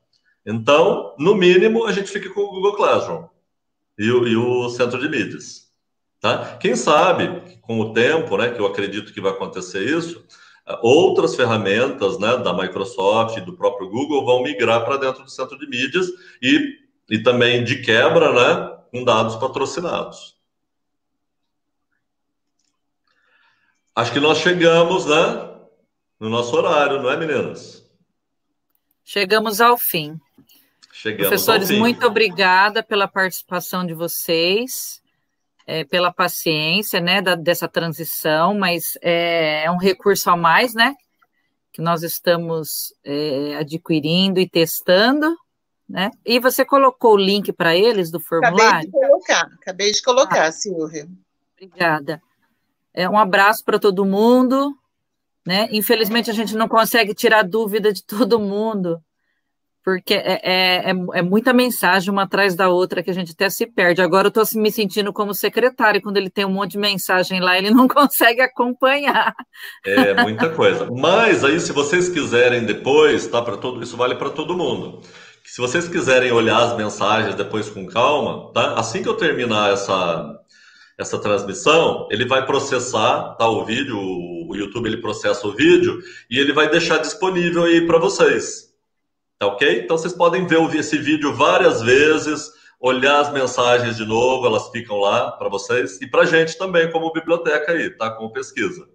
[0.46, 3.26] Então, no mínimo, a gente fica com o Google Classroom
[4.00, 5.68] e o, e o centro de mídias,
[6.22, 6.58] tá?
[6.58, 10.24] Quem sabe, com o tempo, né, que eu acredito que vai acontecer isso,
[10.82, 15.68] outras ferramentas né, da Microsoft, do próprio Google, vão migrar para dentro do centro de
[15.68, 16.08] mídias
[16.42, 20.38] e, e também de quebra, né, com dados patrocinados.
[23.96, 25.50] Acho que nós chegamos, né,
[26.20, 27.84] no nosso horário, não é, meninas?
[29.04, 30.20] Chegamos ao fim.
[30.92, 31.80] Chegamos Professores, ao fim.
[31.80, 35.03] muito obrigada pela participação de vocês
[35.66, 40.94] é, pela paciência, né, da, dessa transição, mas é, é, um recurso a mais, né,
[41.72, 45.36] que nós estamos é, adquirindo e testando,
[45.90, 46.12] né?
[46.26, 48.62] E você colocou o link para eles do formulário?
[48.62, 51.08] Acabei de colocar, acabei de colocar, ah, Silvia.
[51.56, 52.22] Obrigada.
[52.94, 54.78] É, um abraço para todo mundo,
[55.46, 55.68] né?
[55.72, 59.02] Infelizmente a gente não consegue tirar dúvida de todo mundo,
[59.84, 63.50] porque é, é, é, é, muita mensagem uma atrás da outra que a gente até
[63.50, 64.02] se perde.
[64.02, 67.58] Agora eu estou me sentindo como secretário, quando ele tem um monte de mensagem lá,
[67.58, 69.34] ele não consegue acompanhar.
[69.86, 70.90] É muita coisa.
[70.90, 73.42] Mas aí, se vocês quiserem depois, tá?
[73.42, 75.02] Para todo isso vale para todo mundo.
[75.44, 78.76] Se vocês quiserem olhar as mensagens depois com calma, tá?
[78.76, 80.40] Assim que eu terminar essa
[80.98, 86.38] essa transmissão, ele vai processar tá, o vídeo, o YouTube ele processa o vídeo e
[86.38, 88.73] ele vai deixar disponível aí para vocês.
[89.44, 89.82] Tá ok?
[89.84, 94.98] Então vocês podem ver esse vídeo várias vezes, olhar as mensagens de novo, elas ficam
[94.98, 98.10] lá para vocês e para gente também, como biblioteca aí, tá?
[98.12, 98.88] Como pesquisa.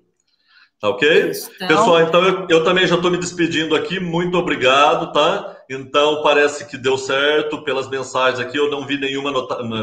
[0.80, 1.32] Tá ok?
[1.56, 1.68] Então...
[1.68, 4.00] Pessoal, então eu, eu também já estou me despedindo aqui.
[4.00, 5.54] Muito obrigado, tá?
[5.68, 8.56] Então parece que deu certo pelas mensagens aqui.
[8.56, 9.32] Eu não vi nenhuma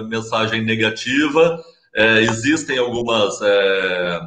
[0.07, 1.61] mensagem negativa.
[1.95, 4.20] É, existem algumas é,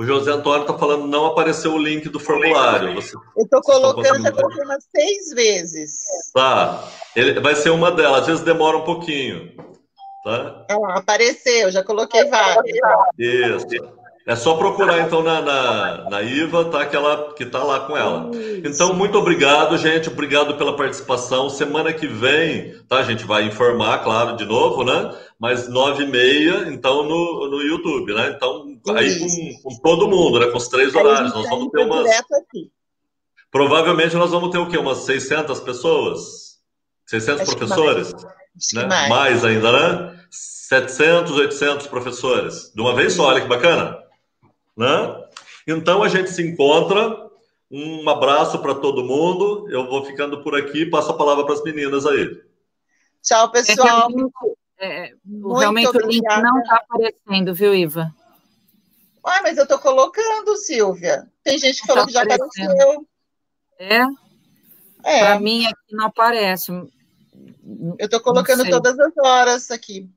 [0.00, 2.94] o José Antônio está falando não apareceu o link do formulário.
[2.94, 6.00] Você, eu estou colocando, já coloquei umas seis vezes.
[6.32, 6.88] Tá.
[7.14, 9.52] Ele, vai ser uma delas, às vezes demora um pouquinho.
[10.24, 10.64] Tá?
[10.70, 12.78] Ah, apareceu, já coloquei várias.
[13.18, 13.66] Isso.
[14.26, 16.86] É só procurar então na, na, na Iva, tá?
[16.86, 18.30] Que, ela, que tá lá com ela.
[18.64, 20.08] Então, muito obrigado, gente.
[20.08, 21.50] Obrigado pela participação.
[21.50, 22.98] Semana que vem, tá?
[22.98, 25.14] A gente vai informar, claro, de novo, né?
[25.38, 28.32] Mas nove e meia, então, no, no YouTube, né?
[28.36, 30.46] Então, aí com, com, todo mundo, né?
[30.46, 31.34] Com os três horários.
[31.34, 32.08] Nós vamos ter umas.
[33.50, 34.78] Provavelmente nós vamos ter o quê?
[34.78, 36.60] Umas 600 pessoas?
[37.06, 38.12] 600 Acho professores?
[38.12, 38.72] Mais.
[38.74, 38.86] Né?
[38.86, 39.08] Mais.
[39.08, 40.20] mais ainda, né?
[40.30, 42.72] 700, 800 professores.
[42.74, 43.98] De uma vez só, olha que bacana.
[44.76, 45.24] Né?
[45.66, 47.28] Então a gente se encontra.
[47.72, 49.68] Um abraço para todo mundo.
[49.70, 50.86] Eu vou ficando por aqui.
[50.86, 52.40] Passo a palavra para as meninas aí.
[53.22, 54.08] Tchau, pessoal.
[54.78, 55.12] É, é,
[55.58, 58.14] realmente o link não está aparecendo, viu, Iva?
[59.24, 61.26] Ah, mas eu estou colocando, Silvia.
[61.42, 63.06] Tem gente que falou tá que já apareceu.
[63.78, 64.06] É?
[65.04, 65.20] É.
[65.20, 66.70] Para mim aqui não aparece.
[66.72, 66.90] Eu
[67.98, 70.08] estou colocando todas as horas aqui.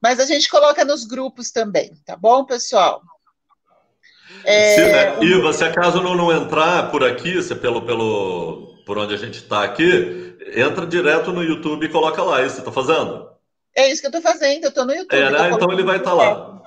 [0.00, 3.02] Mas a gente coloca nos grupos também, tá bom, pessoal?
[4.44, 4.74] É...
[4.74, 9.14] Se, né, Iva, se acaso não, não entrar por aqui, se pelo, pelo, por onde
[9.14, 12.40] a gente está aqui, entra direto no YouTube e coloca lá.
[12.40, 13.28] É isso que você está fazendo?
[13.74, 15.18] É isso que eu estou fazendo, eu estou no YouTube.
[15.18, 15.50] É, né?
[15.50, 16.62] Então ele vai estar tá lá.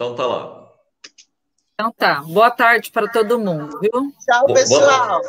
[0.00, 0.66] Então tá lá.
[1.74, 2.22] Então tá.
[2.22, 3.90] Boa tarde para todo mundo, viu?
[4.24, 5.20] Tchau, pessoal.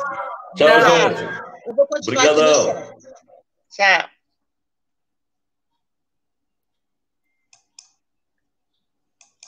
[0.56, 1.22] Tchau, gente.
[1.66, 2.70] Eu vou continuar Obrigadão.
[2.70, 3.00] aqui no
[3.76, 4.00] chat.
[4.00, 4.11] Tchau.